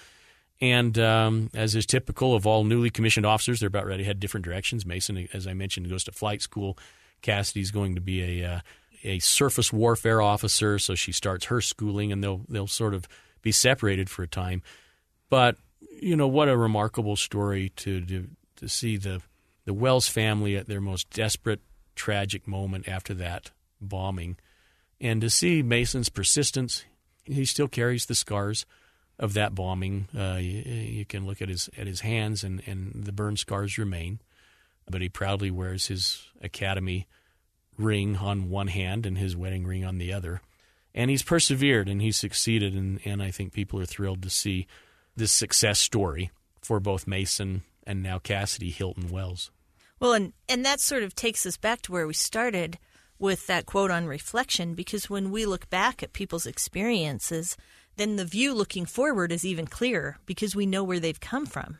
And 0.63 0.99
um, 0.99 1.51
as 1.55 1.77
is 1.77 1.85
typical 1.85 2.35
of 2.35 2.47
all 2.47 2.65
newly 2.65 2.89
commissioned 2.89 3.27
officers, 3.27 3.61
they're 3.61 3.69
about 3.69 3.85
ready 3.85 4.03
to 4.03 4.07
head 4.07 4.19
different 4.19 4.47
directions. 4.47 4.87
Mason, 4.87 5.29
as 5.35 5.47
I 5.47 5.53
mentioned, 5.53 5.91
goes 5.91 6.05
to 6.05 6.13
flight 6.13 6.41
school. 6.41 6.79
Cassidy's 7.21 7.71
going 7.71 7.95
to 7.95 8.01
be 8.01 8.43
a 8.43 8.51
uh, 8.55 8.61
a 9.05 9.19
surface 9.19 9.73
warfare 9.73 10.23
officer, 10.23 10.79
so 10.79 10.95
she 10.95 11.13
starts 11.13 11.45
her 11.45 11.61
schooling, 11.61 12.11
and 12.11 12.25
they'll 12.25 12.41
they'll 12.49 12.67
sort 12.67 12.95
of 12.95 13.07
be 13.43 13.53
separated 13.53 14.09
for 14.09 14.23
a 14.23 14.29
time. 14.29 14.63
But 15.29 15.59
you 16.01 16.17
know 16.17 16.29
what 16.29 16.49
a 16.49 16.57
remarkable 16.57 17.17
story 17.17 17.71
to 17.77 18.01
to, 18.05 18.29
to 18.57 18.69
see 18.69 18.97
the 18.97 19.21
the 19.65 19.75
Wells 19.75 20.09
family 20.09 20.57
at 20.57 20.69
their 20.69 20.81
most 20.81 21.11
desperate, 21.11 21.61
tragic 21.95 22.47
moment 22.47 22.89
after 22.89 23.15
that 23.15 23.51
bombing, 23.81 24.37
and 25.01 25.21
to 25.21 25.31
see 25.31 25.63
Mason's 25.63 26.09
persistence. 26.09 26.85
He 27.25 27.45
still 27.45 27.67
carries 27.67 28.07
the 28.07 28.15
scars 28.15 28.65
of 29.19 29.35
that 29.35 29.53
bombing. 29.53 30.09
Uh, 30.17 30.37
you, 30.37 30.63
you, 30.63 31.05
can 31.05 31.27
look 31.27 31.43
at 31.43 31.49
his 31.49 31.69
at 31.77 31.89
his 31.89 32.01
hands, 32.01 32.45
and, 32.45 32.63
and 32.67 33.05
the 33.05 33.13
burn 33.13 33.37
scars 33.37 33.79
remain. 33.79 34.21
But 34.89 35.01
he 35.01 35.09
proudly 35.09 35.51
wears 35.51 35.87
his 35.87 36.29
academy 36.41 37.09
ring 37.77 38.17
on 38.17 38.49
one 38.49 38.69
hand 38.69 39.05
and 39.05 39.19
his 39.19 39.37
wedding 39.37 39.67
ring 39.67 39.85
on 39.85 39.99
the 39.99 40.13
other. 40.13 40.41
And 40.95 41.11
he's 41.11 41.23
persevered 41.23 41.89
and 41.89 42.01
he's 42.01 42.17
succeeded, 42.17 42.75
and, 42.75 43.01
and 43.05 43.23
I 43.23 43.31
think 43.31 43.53
people 43.53 43.81
are 43.81 43.87
thrilled 43.87 44.23
to 44.23 44.31
see 44.31 44.67
this 45.17 45.33
success 45.33 45.79
story 45.79 46.31
for 46.61 46.79
both 46.79 47.07
Mason 47.07 47.63
and 47.87 48.03
now 48.03 48.19
Cassidy 48.19 48.71
Hilton 48.71 49.09
Wells. 49.09 49.51
Well, 49.99 50.13
and, 50.13 50.33
and 50.49 50.65
that 50.65 50.81
sort 50.81 51.03
of 51.03 51.15
takes 51.15 51.47
us 51.47 51.57
back 51.57 51.83
to 51.83 51.93
where 51.93 52.07
we 52.07 52.15
started 52.15 52.79
with 53.19 53.47
that 53.47 53.65
quote 53.65 53.91
on 53.91 54.07
reflection, 54.07 54.75
because 54.75 55.09
when 55.09 55.31
we 55.31 55.47
look 55.47 55.71
back 55.71 56.03
at 56.03 56.13
people's 56.13 56.45
experiences, 56.45 57.57
then 57.97 58.17
the 58.17 58.27
view 58.27 58.53
looking 58.53 58.85
forward 58.85 59.33
is 59.33 59.45
even 59.45 59.67
clearer 59.67 60.19
because 60.27 60.55
we 60.55 60.67
know 60.67 60.85
where 60.85 61.01
they've 61.01 61.21
come 61.21 61.47
from. 61.47 61.79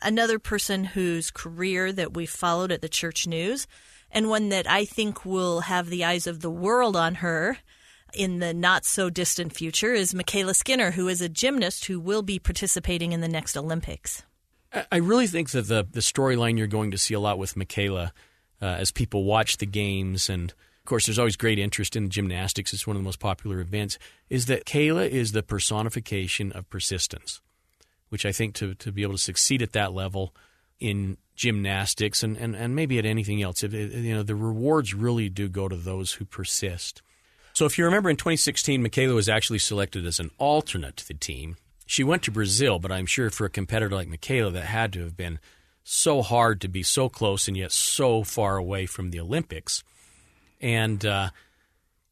Another 0.00 0.38
person 0.38 0.84
whose 0.84 1.30
career 1.30 1.92
that 1.92 2.14
we 2.14 2.24
followed 2.24 2.72
at 2.72 2.80
the 2.80 2.88
church 2.88 3.26
news, 3.26 3.66
and 4.10 4.28
one 4.28 4.48
that 4.48 4.68
I 4.68 4.86
think 4.86 5.26
will 5.26 5.60
have 5.60 5.90
the 5.90 6.04
eyes 6.04 6.26
of 6.26 6.40
the 6.40 6.50
world 6.50 6.96
on 6.96 7.16
her 7.16 7.58
in 8.14 8.38
the 8.38 8.54
not 8.54 8.84
so 8.84 9.10
distant 9.10 9.54
future, 9.54 9.92
is 9.92 10.14
MyKayla 10.14 10.54
Skinner, 10.54 10.90
who 10.92 11.08
is 11.08 11.20
a 11.20 11.28
gymnast 11.28 11.86
who 11.86 12.00
will 12.00 12.22
be 12.22 12.38
participating 12.38 13.12
in 13.12 13.20
the 13.20 13.28
next 13.28 13.56
Olympics. 13.56 14.22
I 14.90 14.96
really 14.96 15.26
think 15.26 15.50
that 15.50 15.68
the, 15.68 15.86
the 15.90 16.00
storyline 16.00 16.56
you're 16.56 16.66
going 16.66 16.92
to 16.92 16.98
see 16.98 17.14
a 17.14 17.20
lot 17.20 17.38
with 17.38 17.54
MyKayla 17.54 18.10
uh, 18.60 18.64
as 18.64 18.90
people 18.90 19.24
watch 19.24 19.58
the 19.58 19.66
games 19.66 20.30
and 20.30 20.54
of 20.82 20.86
course, 20.86 21.06
there's 21.06 21.18
always 21.18 21.36
great 21.36 21.60
interest 21.60 21.94
in 21.94 22.10
gymnastics. 22.10 22.72
It's 22.72 22.88
one 22.88 22.96
of 22.96 23.02
the 23.02 23.06
most 23.06 23.20
popular 23.20 23.60
events. 23.60 24.00
Is 24.28 24.46
that 24.46 24.64
Kayla 24.64 25.08
is 25.08 25.30
the 25.30 25.44
personification 25.44 26.50
of 26.50 26.68
persistence, 26.70 27.40
which 28.08 28.26
I 28.26 28.32
think 28.32 28.54
to, 28.56 28.74
to 28.74 28.90
be 28.90 29.02
able 29.02 29.12
to 29.12 29.18
succeed 29.18 29.62
at 29.62 29.74
that 29.74 29.92
level 29.92 30.34
in 30.80 31.18
gymnastics 31.36 32.24
and, 32.24 32.36
and, 32.36 32.56
and 32.56 32.74
maybe 32.74 32.98
at 32.98 33.06
anything 33.06 33.40
else, 33.40 33.62
it, 33.62 33.72
you 33.72 34.12
know, 34.12 34.24
the 34.24 34.34
rewards 34.34 34.92
really 34.92 35.28
do 35.28 35.48
go 35.48 35.68
to 35.68 35.76
those 35.76 36.14
who 36.14 36.24
persist. 36.24 37.00
So 37.52 37.66
if 37.66 37.76
you 37.76 37.84
remember 37.84 38.10
in 38.10 38.16
2016, 38.16 38.82
MyKayla 38.82 39.14
was 39.14 39.28
actually 39.28 39.58
selected 39.58 40.06
as 40.06 40.18
an 40.18 40.30
alternate 40.38 40.96
to 40.98 41.08
the 41.08 41.14
team. 41.14 41.56
She 41.86 42.02
went 42.02 42.22
to 42.22 42.30
Brazil, 42.30 42.78
but 42.78 42.90
I'm 42.90 43.06
sure 43.06 43.28
for 43.30 43.44
a 43.44 43.50
competitor 43.50 43.94
like 43.94 44.08
MyKayla, 44.08 44.52
that 44.54 44.64
had 44.64 44.92
to 44.94 45.00
have 45.00 45.16
been 45.16 45.38
so 45.84 46.22
hard 46.22 46.60
to 46.60 46.68
be 46.68 46.82
so 46.82 47.08
close 47.08 47.48
and 47.48 47.56
yet 47.56 47.72
so 47.72 48.22
far 48.22 48.56
away 48.56 48.86
from 48.86 49.10
the 49.10 49.20
Olympics 49.20 49.82
and 50.62 51.04
uh, 51.04 51.30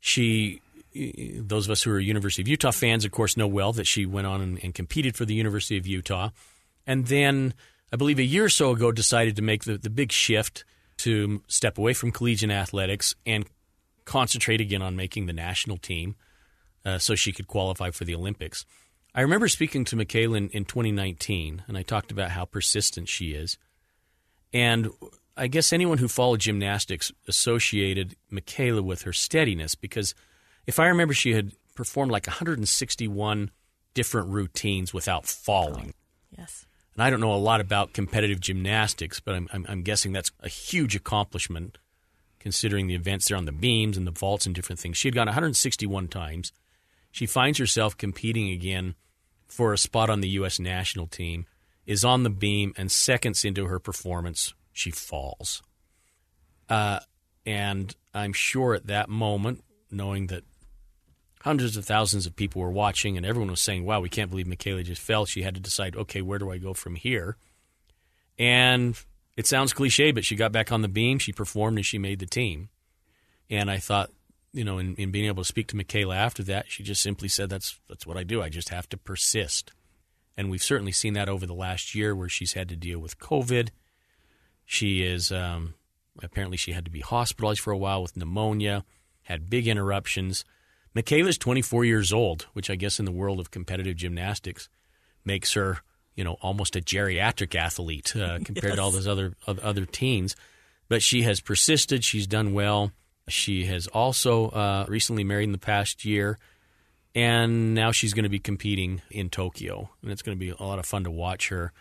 she 0.01 0.61
those 0.93 1.67
of 1.67 1.71
us 1.71 1.85
who 1.85 1.93
are 1.93 2.01
University 2.01 2.43
of 2.43 2.49
Utah 2.49 2.73
fans, 2.73 3.05
of 3.05 3.13
course, 3.13 3.37
know 3.37 3.47
well 3.47 3.73
that 3.73 3.87
she 3.87 4.05
went 4.07 4.27
on 4.27 4.41
and, 4.41 4.65
and, 4.65 4.75
competed 4.75 5.17
for 5.17 5.25
the 5.25 5.35
University 5.35 5.79
of 5.79 5.87
Utah. 5.87 6.31
And 6.85 7.07
then, 7.07 7.55
I 7.93 7.97
believe 7.97 8.19
a 8.19 8.25
year 8.25 8.47
or 8.47 8.49
so 8.49 8.73
ago, 8.73 8.91
decided 8.91 9.37
to 9.37 9.43
make 9.43 9.63
the, 9.63 9.79
the 9.79 9.89
big 9.89 10.11
shift 10.11 10.65
to 10.97 11.45
step 11.47 11.79
away 11.79 11.93
from 11.93 12.11
collegiate 12.11 12.51
athletics 12.51 13.15
and 13.25 13.45
concentrate 14.11 14.61
again 14.61 14.83
on 14.83 14.97
making 14.97 15.27
the 15.27 15.33
national 15.33 15.77
team 15.77 16.17
uh, 16.85 16.99
so 16.99 17.15
she 17.15 17.31
could 17.31 17.47
qualify 17.47 17.91
for 17.91 18.05
the 18.05 18.15
Olympics. 18.15 18.67
I 19.15 19.21
remember 19.21 19.47
speaking 19.47 19.85
to 19.85 19.97
MyKayla 19.97 20.37
in, 20.37 20.49
in 20.51 20.65
2019, 20.65 21.63
and 21.69 21.79
I 21.79 21.83
talked 21.83 22.11
about 22.11 22.33
how 22.33 22.45
persistent 22.45 23.09
she 23.09 23.31
is. 23.31 23.57
And 24.53 24.91
I 25.37 25.47
guess 25.47 25.73
anyone 25.73 25.99
who 25.99 26.09
followed 26.09 26.41
gymnastics 26.41 27.13
associated 27.29 28.17
MyKayla 28.33 28.83
with 28.83 29.03
her 29.03 29.13
steadiness 29.13 29.77
because 29.77 30.17
if 30.67 30.81
I 30.81 30.89
remember, 30.89 31.15
she 31.15 31.33
had 31.33 31.53
performed 31.77 32.11
like 32.11 32.27
161 32.27 33.51
different 33.95 34.29
routines 34.29 34.93
without 34.93 35.25
falling. 35.25 35.95
Yes. 36.37 36.67
And 36.95 37.03
I 37.05 37.11
don't 37.11 37.21
know 37.21 37.33
a 37.33 37.37
lot 37.37 37.61
about 37.61 37.93
competitive 37.93 38.41
gymnastics, 38.41 39.21
but 39.21 39.37
I'm, 39.37 39.49
I'm, 39.53 39.67
I'm 39.69 39.83
guessing 39.83 40.11
that's 40.13 40.33
a 40.41 40.49
huge 40.49 40.97
accomplishment 40.97 41.79
considering 42.41 42.87
the 42.87 42.95
events 42.95 43.29
there 43.29 43.37
on 43.37 43.45
the 43.45 43.53
beams 43.53 43.97
and 43.97 44.07
the 44.07 44.11
vaults 44.11 44.47
and 44.47 44.55
different 44.55 44.81
things. 44.81 44.97
She 44.97 45.09
had 45.09 45.15
gone 45.15 45.27
161 45.27 46.09
times. 46.09 46.53
She 47.13 47.27
finds 47.27 47.59
herself 47.59 47.97
competing 47.97 48.51
again 48.51 48.95
for 49.47 49.73
a 49.73 49.79
spot 49.79 50.11
on 50.11 50.21
the 50.21 50.29
U.S. 50.31 50.59
national 50.59 51.07
team, 51.07 51.47
is 51.87 52.05
on 52.05 52.23
the 52.23 52.31
beam, 52.31 52.73
and 52.77 52.91
seconds 52.91 53.45
into 53.45 53.67
her 53.67 53.79
performance 53.79 54.55
she 54.73 54.91
falls. 54.91 55.63
Uh, 56.69 57.01
and 57.45 57.95
I'm 58.15 58.33
sure 58.33 58.75
at 58.75 58.87
that 58.87 59.09
moment, 59.09 59.63
knowing 59.91 60.29
that 60.29 60.45
hundreds 61.43 61.77
of 61.77 61.85
thousands 61.85 62.27
of 62.27 62.37
people 62.37 62.63
were 62.63 62.71
watching 62.71 63.17
and 63.17 63.27
everyone 63.27 63.51
was 63.51 63.61
saying, 63.61 63.85
wow, 63.85 64.01
we 64.01 64.09
can't 64.09 64.31
believe 64.31 64.47
MyKayla 64.47 64.85
just 64.85 65.03
fell, 65.03 65.27
she 65.27 65.43
had 65.43 65.55
to 65.55 65.61
decide, 65.61 65.97
okay, 65.97 66.23
where 66.23 66.39
do 66.39 66.51
I 66.51 66.59
go 66.59 66.75
from 66.75 66.95
here? 66.95 67.37
And 68.39 68.99
it 69.41 69.47
sounds 69.47 69.73
cliche, 69.73 70.13
but 70.13 70.25
she 70.25 70.37
got 70.37 70.53
back 70.53 70.71
on 70.71 70.83
the 70.83 70.89
beam, 70.89 71.19
she 71.19 71.33
performed, 71.33 71.79
and 71.79 71.87
she 71.87 71.99
made 71.99 72.21
the 72.21 72.27
team. 72.27 72.69
And 73.49 73.71
I 73.71 73.79
thought, 73.79 74.11
you 74.53 74.65
know, 74.65 74.79
in, 74.79 74.95
in 74.95 75.11
being 75.11 75.27
able 75.27 75.43
to 75.43 75.49
speak 75.49 75.69
to 75.69 75.77
MyKayla 75.77 76.17
after 76.17 76.43
that, 76.45 76.71
she 76.71 76.83
just 76.83 77.03
simply 77.03 77.29
said, 77.29 77.51
that's, 77.51 77.81
that's 77.89 78.07
what 78.07 78.17
I 78.17 78.23
do. 78.23 78.43
I 78.43 78.49
just 78.49 78.69
have 78.69 78.89
to 78.91 78.97
persist. 78.97 79.73
And 80.37 80.51
we've 80.51 80.63
certainly 80.63 80.93
seen 80.93 81.15
that 81.15 81.29
over 81.29 81.47
the 81.47 81.55
last 81.55 81.95
year 81.95 82.15
where 82.15 82.29
she's 82.29 82.53
had 82.53 82.69
to 82.69 82.77
deal 82.77 82.99
with 83.01 83.19
COVID 83.19 83.71
she 84.71 85.03
is 85.03 85.33
um, 85.33 85.75
apparently 86.23 86.57
she 86.57 86.71
had 86.71 86.85
to 86.85 86.93
be 86.93 87.01
hospitalized 87.01 87.59
for 87.59 87.73
a 87.73 87.77
while 87.77 88.03
with 88.03 88.17
pneumonia, 88.17 88.85
had 89.23 89.51
big 89.51 89.67
interruptions. 89.67 90.45
MyKayla's 90.95 91.39
24 91.39 91.85
years 91.85 92.13
old, 92.13 92.47
which 92.53 92.71
I 92.71 92.77
guess 92.77 93.01
in 93.01 93.05
the 93.05 93.11
world 93.11 93.41
of 93.41 93.51
competitive 93.51 93.97
gymnastics 93.97 94.69
makes 95.25 95.55
her, 95.55 95.79
you 96.21 96.25
know, 96.25 96.37
almost 96.43 96.77
a 96.77 96.83
geriatric 96.83 97.55
athlete 97.55 98.15
uh, 98.15 98.39
compared 98.45 98.73
yes. 98.73 98.77
to 98.77 98.83
all 98.83 98.91
those 98.91 99.09
other 99.09 99.33
other 99.47 99.87
teens. 99.87 100.37
But 100.87 101.03
she 101.03 101.23
has 101.23 101.41
persisted. 101.41 102.05
She's 102.05 102.27
done 102.27 102.53
well. 102.53 102.93
She 103.29 103.65
has 103.65 103.87
also 103.87 104.51
uh, 104.51 104.85
recently 104.87 105.25
married 105.25 105.45
in 105.45 105.53
the 105.53 105.59
past 105.59 106.05
year, 106.05 106.39
and 107.15 107.75
now 107.75 107.91
she's 107.91 108.13
going 108.13 108.25
to 108.25 108.29
be 108.29 108.39
competing 108.39 109.01
in 109.11 109.31
Tokyo, 109.31 109.89
and 110.03 110.13
it's 110.13 110.21
going 110.21 110.37
to 110.37 110.39
be 110.39 110.51
a 110.51 110.63
lot 110.63 110.79
of 110.79 110.85
fun 110.85 111.05
to 111.05 111.11
watch 111.11 111.49
her. 111.49 111.73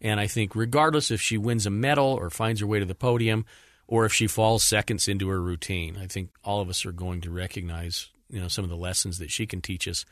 And 0.00 0.18
I 0.18 0.26
think, 0.26 0.56
regardless 0.56 1.10
if 1.10 1.20
she 1.20 1.36
wins 1.36 1.66
a 1.66 1.70
medal 1.70 2.14
or 2.14 2.30
finds 2.30 2.62
her 2.62 2.66
way 2.66 2.78
to 2.78 2.86
the 2.86 2.94
podium, 2.94 3.44
or 3.86 4.06
if 4.06 4.14
she 4.14 4.26
falls 4.26 4.64
seconds 4.64 5.06
into 5.06 5.28
her 5.28 5.40
routine, 5.40 5.98
I 6.00 6.06
think 6.06 6.30
all 6.42 6.62
of 6.62 6.70
us 6.70 6.86
are 6.86 6.92
going 6.92 7.20
to 7.22 7.30
recognize, 7.30 8.08
you 8.30 8.40
know, 8.40 8.48
some 8.48 8.64
of 8.64 8.70
the 8.70 8.76
lessons 8.76 9.18
that 9.18 9.30
she 9.30 9.44
can 9.44 9.60
teach 9.60 9.86
us 9.86 10.06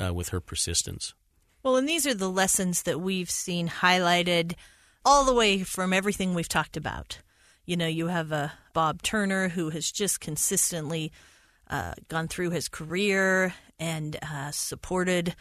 uh, 0.00 0.14
with 0.14 0.28
her 0.28 0.38
persistence. 0.38 1.14
Well, 1.64 1.76
and 1.76 1.88
these 1.88 2.06
are 2.06 2.12
the 2.12 2.30
lessons 2.30 2.82
that 2.82 3.00
we've 3.00 3.30
seen 3.30 3.68
highlighted 3.68 4.52
all 5.02 5.24
the 5.24 5.32
way 5.32 5.62
from 5.62 5.94
everything 5.94 6.34
we've 6.34 6.46
talked 6.46 6.76
about. 6.76 7.20
You 7.64 7.78
know, 7.78 7.86
you 7.86 8.08
have 8.08 8.32
a 8.32 8.52
Bob 8.74 9.00
Turner 9.00 9.48
who 9.48 9.70
has 9.70 9.90
just 9.90 10.20
consistently 10.20 11.10
uh, 11.70 11.94
gone 12.08 12.28
through 12.28 12.50
his 12.50 12.68
career 12.68 13.54
and 13.78 14.18
uh, 14.22 14.50
supported 14.50 15.34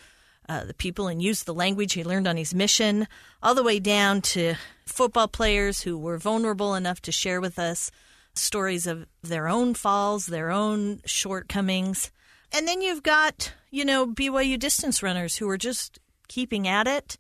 uh, 0.48 0.64
the 0.64 0.74
people 0.74 1.10
and 1.10 1.22
used 1.22 1.46
the 1.46 1.54
language 1.54 1.92
he 1.92 2.06
learned 2.06 2.30
on 2.30 2.38
his 2.38 2.56
mission, 2.56 3.06
all 3.42 3.54
the 3.54 3.62
way 3.62 3.80
down 3.80 4.22
to 4.22 4.56
football 4.86 5.28
players 5.28 5.82
who 5.82 5.98
were 5.98 6.18
vulnerable 6.18 6.74
enough 6.74 7.02
to 7.02 7.12
share 7.12 7.42
with 7.42 7.60
us 7.60 7.92
stories 8.34 8.88
of 8.88 9.08
their 9.22 9.50
own 9.50 9.74
falls, 9.74 10.28
their 10.28 10.52
own 10.52 11.02
shortcomings. 11.04 12.12
And 12.54 12.66
then 12.66 12.82
you've 12.82 13.04
got, 13.04 13.52
you 13.72 13.84
know, 13.84 14.08
BYU 14.08 14.58
distance 14.58 15.04
runners 15.04 15.36
who 15.36 15.50
are 15.50 15.58
just 15.58 16.00
keeping 16.28 16.68
at 16.68 16.88
it. 16.88 17.18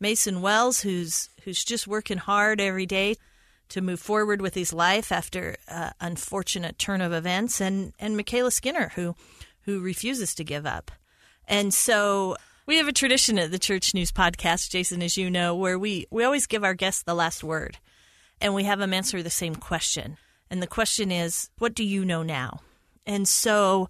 Mason 0.00 0.40
Wells, 0.40 0.80
who's 0.80 1.30
who's 1.42 1.64
just 1.64 1.86
working 1.86 2.18
hard 2.18 2.60
every 2.60 2.86
day 2.86 3.16
to 3.70 3.80
move 3.80 4.00
forward 4.00 4.40
with 4.40 4.54
his 4.54 4.72
life 4.72 5.12
after 5.12 5.56
uh, 5.68 5.90
unfortunate 6.00 6.78
turn 6.78 7.00
of 7.00 7.12
events, 7.12 7.60
and 7.60 7.92
and 7.98 8.16
MyKayla 8.18 8.52
Skinner, 8.52 8.92
who 8.94 9.14
who 9.62 9.80
refuses 9.80 10.34
to 10.36 10.44
give 10.44 10.66
up. 10.66 10.90
And 11.46 11.72
so 11.72 12.36
we 12.66 12.76
have 12.76 12.88
a 12.88 12.92
tradition 12.92 13.38
at 13.38 13.50
the 13.50 13.58
Church 13.58 13.94
News 13.94 14.12
Podcast, 14.12 14.70
Jason, 14.70 15.02
as 15.02 15.16
you 15.16 15.30
know, 15.30 15.54
where 15.54 15.78
we, 15.78 16.06
we 16.10 16.22
always 16.22 16.46
give 16.46 16.62
our 16.62 16.74
guests 16.74 17.02
the 17.02 17.14
last 17.14 17.42
word 17.42 17.78
and 18.42 18.54
we 18.54 18.64
have 18.64 18.78
them 18.78 18.92
answer 18.92 19.22
the 19.22 19.30
same 19.30 19.54
question. 19.54 20.18
And 20.50 20.62
the 20.62 20.66
question 20.66 21.10
is, 21.10 21.48
what 21.58 21.74
do 21.74 21.82
you 21.82 22.04
know 22.04 22.22
now? 22.22 22.60
And 23.06 23.26
so, 23.26 23.88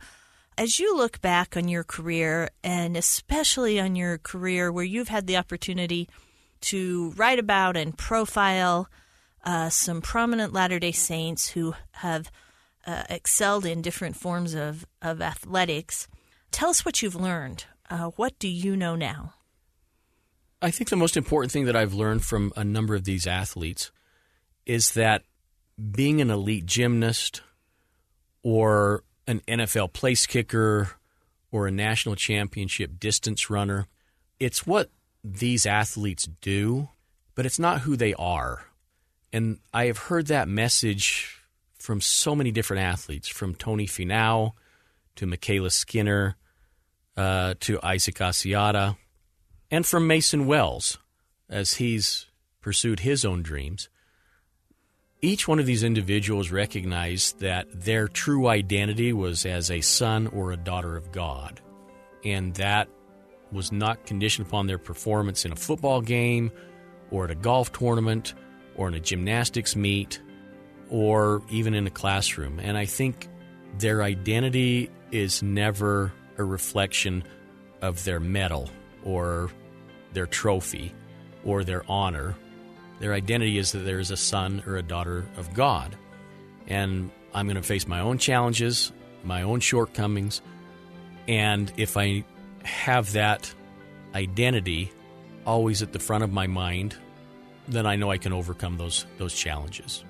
as 0.59 0.81
you 0.81 0.97
look 0.97 1.21
back 1.21 1.57
on 1.57 1.69
your 1.69 1.85
career, 1.85 2.51
and 2.65 2.97
especially 2.97 3.79
on 3.79 3.95
your 3.95 4.19
career 4.19 4.73
where 4.73 4.85
you've 4.85 5.09
had 5.09 5.27
the 5.27 5.37
opportunity 5.37 6.09
to 6.61 7.13
write 7.17 7.39
about 7.39 7.77
and 7.77 7.97
profile 7.97 8.89
uh, 9.45 9.71
some 9.71 10.03
prominent 10.03 10.53
Latter 10.53 10.81
day 10.81 10.91
Saints 10.91 11.51
who 11.51 11.75
have 11.93 12.31
uh, 12.85 13.05
excelled 13.09 13.65
in 13.65 13.83
different 13.83 14.17
forms 14.17 14.55
of, 14.55 14.85
of 15.01 15.23
athletics, 15.23 16.09
tell 16.51 16.71
us 16.71 16.85
what 16.85 17.03
you've 17.03 17.15
learned. 17.15 17.65
Uh, 17.89 18.11
what 18.17 18.37
do 18.41 18.49
you 18.49 18.77
know 18.77 18.97
now? 18.97 19.35
I 20.61 20.73
think 20.73 20.91
the 20.91 20.97
most 20.97 21.17
important 21.17 21.53
thing 21.53 21.67
that 21.67 21.77
I've 21.77 21.95
learned 21.95 22.25
from 22.25 22.53
a 22.57 22.65
number 22.65 22.97
of 22.97 23.05
these 23.05 23.29
athletes 23.29 23.93
is 24.67 24.93
that 24.95 25.23
being 25.93 26.21
an 26.21 26.31
elite 26.31 26.67
gymnast 26.67 27.43
or 28.43 29.05
an 29.29 29.41
NFL 29.47 29.93
place 29.93 30.27
kicker 30.27 30.91
or 31.53 31.69
a 31.69 31.71
national 31.71 32.17
championship 32.17 32.99
distance 32.99 33.49
runner, 33.51 33.87
it's 34.41 34.67
what 34.67 34.91
these 35.23 35.67
athletes 35.67 36.29
do, 36.41 36.89
but 37.35 37.47
it's 37.47 37.59
not 37.59 37.83
who 37.83 37.95
they 37.95 38.15
are. 38.15 38.65
And 39.33 39.59
I 39.73 39.85
have 39.85 39.99
heard 39.99 40.27
that 40.29 40.49
message 40.49 41.43
from 41.79 42.01
so 42.01 42.35
many 42.35 42.51
different 42.51 42.83
athletes, 42.83 43.29
from 43.29 43.55
Tony 43.55 43.87
Finau 43.87 44.53
to 45.17 45.27
MyKayla 45.27 45.71
Skinner 45.71 46.37
uh, 47.17 47.55
to 47.61 47.79
Isaac 47.83 48.17
Asiata, 48.17 48.97
and 49.71 49.85
from 49.85 50.07
Mason 50.07 50.47
Wells 50.47 50.99
as 51.51 51.75
he's 51.75 52.27
pursued 52.61 53.01
his 53.01 53.25
own 53.25 53.43
dreams. 53.43 53.91
Each 55.21 55.49
one 55.49 55.59
of 55.59 55.67
these 55.67 55.83
individuals 55.83 56.53
recognized 56.53 57.41
that 57.41 57.67
their 57.73 58.07
true 58.07 58.47
identity 58.47 59.13
was 59.13 59.45
as 59.45 59.69
a 59.69 59.81
son 59.81 60.29
or 60.29 60.53
a 60.53 60.57
daughter 60.57 60.97
of 60.97 61.11
God. 61.11 61.61
And 62.25 62.55
that 62.55 62.89
was 63.51 63.73
not 63.73 64.07
conditioned 64.07 64.47
upon 64.47 64.69
their 64.69 64.79
performance 64.79 65.45
in 65.45 65.51
a 65.51 65.57
football 65.57 66.01
game 66.03 66.53
or 67.11 67.25
at 67.25 67.33
a 67.33 67.35
golf 67.35 67.73
tournament 67.73 68.35
or 68.77 68.87
in 68.87 68.95
a 68.95 69.01
gymnastics 69.01 69.75
meet 69.75 70.23
or 70.89 71.43
even 71.51 71.75
in 71.75 71.89
a 71.89 71.91
classroom. 71.91 72.61
And 72.61 72.79
I 72.79 72.85
think 72.85 73.29
their 73.79 74.05
identity 74.05 74.89
is 75.11 75.43
never 75.43 76.13
a 76.37 76.45
reflection 76.45 77.25
of 77.83 78.05
their 78.05 78.21
medal 78.21 78.71
or 79.03 79.51
their 80.13 80.27
trophy 80.27 80.95
or 81.45 81.65
their 81.65 81.83
honor 81.91 82.37
their 83.01 83.15
identity 83.15 83.59
is 83.59 83.73
that 83.73 83.81
there 83.81 84.01
is 84.01 84.11
a 84.11 84.17
son 84.17 84.63
or 84.67 84.77
a 84.77 84.83
daughter 84.83 85.25
of 85.37 85.55
God. 85.55 85.97
And 86.67 87.11
I'm 87.33 87.47
going 87.47 87.57
to 87.57 87.63
face 87.63 87.87
my 87.87 88.01
own 88.01 88.19
challenges, 88.19 88.93
my 89.23 89.43
own 89.43 89.61
shortcomings. 89.61 90.43
And 91.27 91.73
if 91.77 91.97
I 91.97 92.25
have 92.65 93.13
that 93.13 93.53
identity 94.15 94.91
always 95.47 95.83
at 95.83 95.93
the 95.93 95.99
front 95.99 96.25
of 96.25 96.33
my 96.33 96.47
mind, 96.47 96.97
then 97.69 97.87
I 97.87 97.97
know 97.97 98.11
I 98.11 98.19
can 98.19 98.33
overcome 98.33 98.79
those, 98.79 99.07
those 99.19 99.35
challenges. 99.35 100.05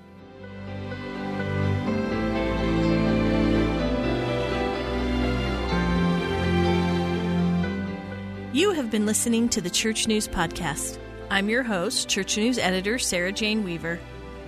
You 8.51 8.71
have 8.71 8.89
been 8.89 9.05
listening 9.05 9.47
to 9.49 9.61
the 9.61 9.69
Church 9.69 10.07
News 10.07 10.27
Podcast. 10.27 10.97
I'm 11.31 11.47
your 11.47 11.61
host, 11.61 12.09
Church 12.09 12.37
News 12.37 12.57
editor 12.57 12.97
Sarah 12.97 13.31
Jane 13.31 13.63
Weaver. 13.63 13.99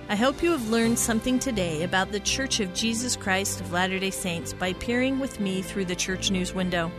I 0.08 0.16
hope 0.16 0.42
you 0.42 0.50
have 0.50 0.68
learned 0.68 0.98
something 0.98 1.38
today 1.38 1.84
about 1.84 2.10
the 2.10 2.18
Church 2.18 2.58
of 2.58 2.74
Jesus 2.74 3.14
Christ 3.14 3.60
of 3.60 3.70
Latter 3.70 4.00
day 4.00 4.10
Saints 4.10 4.52
by 4.52 4.72
peering 4.72 5.20
with 5.20 5.38
me 5.38 5.62
through 5.62 5.84
the 5.84 5.94
Church 5.94 6.32
News 6.32 6.52
window. 6.52 6.90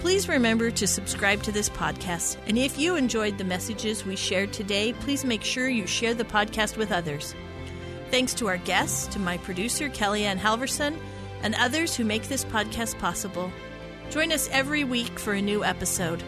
Please 0.00 0.28
remember 0.28 0.70
to 0.70 0.86
subscribe 0.86 1.42
to 1.44 1.52
this 1.52 1.70
podcast, 1.70 2.36
and 2.48 2.58
if 2.58 2.78
you 2.78 2.96
enjoyed 2.96 3.38
the 3.38 3.44
messages 3.44 4.04
we 4.04 4.14
shared 4.14 4.52
today, 4.52 4.92
please 4.92 5.24
make 5.24 5.42
sure 5.42 5.70
you 5.70 5.86
share 5.86 6.12
the 6.12 6.22
podcast 6.22 6.76
with 6.76 6.92
others. 6.92 7.34
Thanks 8.10 8.34
to 8.34 8.46
our 8.46 8.58
guests, 8.58 9.06
to 9.14 9.18
my 9.18 9.38
producer, 9.38 9.88
KellieAnn 9.88 10.38
Halvorsen, 10.38 10.98
and 11.42 11.54
others 11.54 11.96
who 11.96 12.04
make 12.04 12.28
this 12.28 12.44
podcast 12.44 12.98
possible. 12.98 13.50
Join 14.10 14.32
us 14.32 14.50
every 14.52 14.84
week 14.84 15.18
for 15.18 15.32
a 15.32 15.40
new 15.40 15.64
episode. 15.64 16.22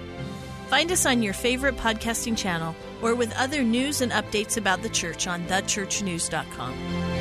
Find 0.72 0.90
us 0.90 1.04
on 1.04 1.22
your 1.22 1.34
favorite 1.34 1.76
podcasting 1.76 2.34
channel 2.34 2.74
or 3.02 3.14
with 3.14 3.30
other 3.36 3.62
news 3.62 4.00
and 4.00 4.10
updates 4.10 4.56
about 4.56 4.80
the 4.80 4.88
church 4.88 5.26
on 5.26 5.44
thechurchnews.com. 5.44 7.11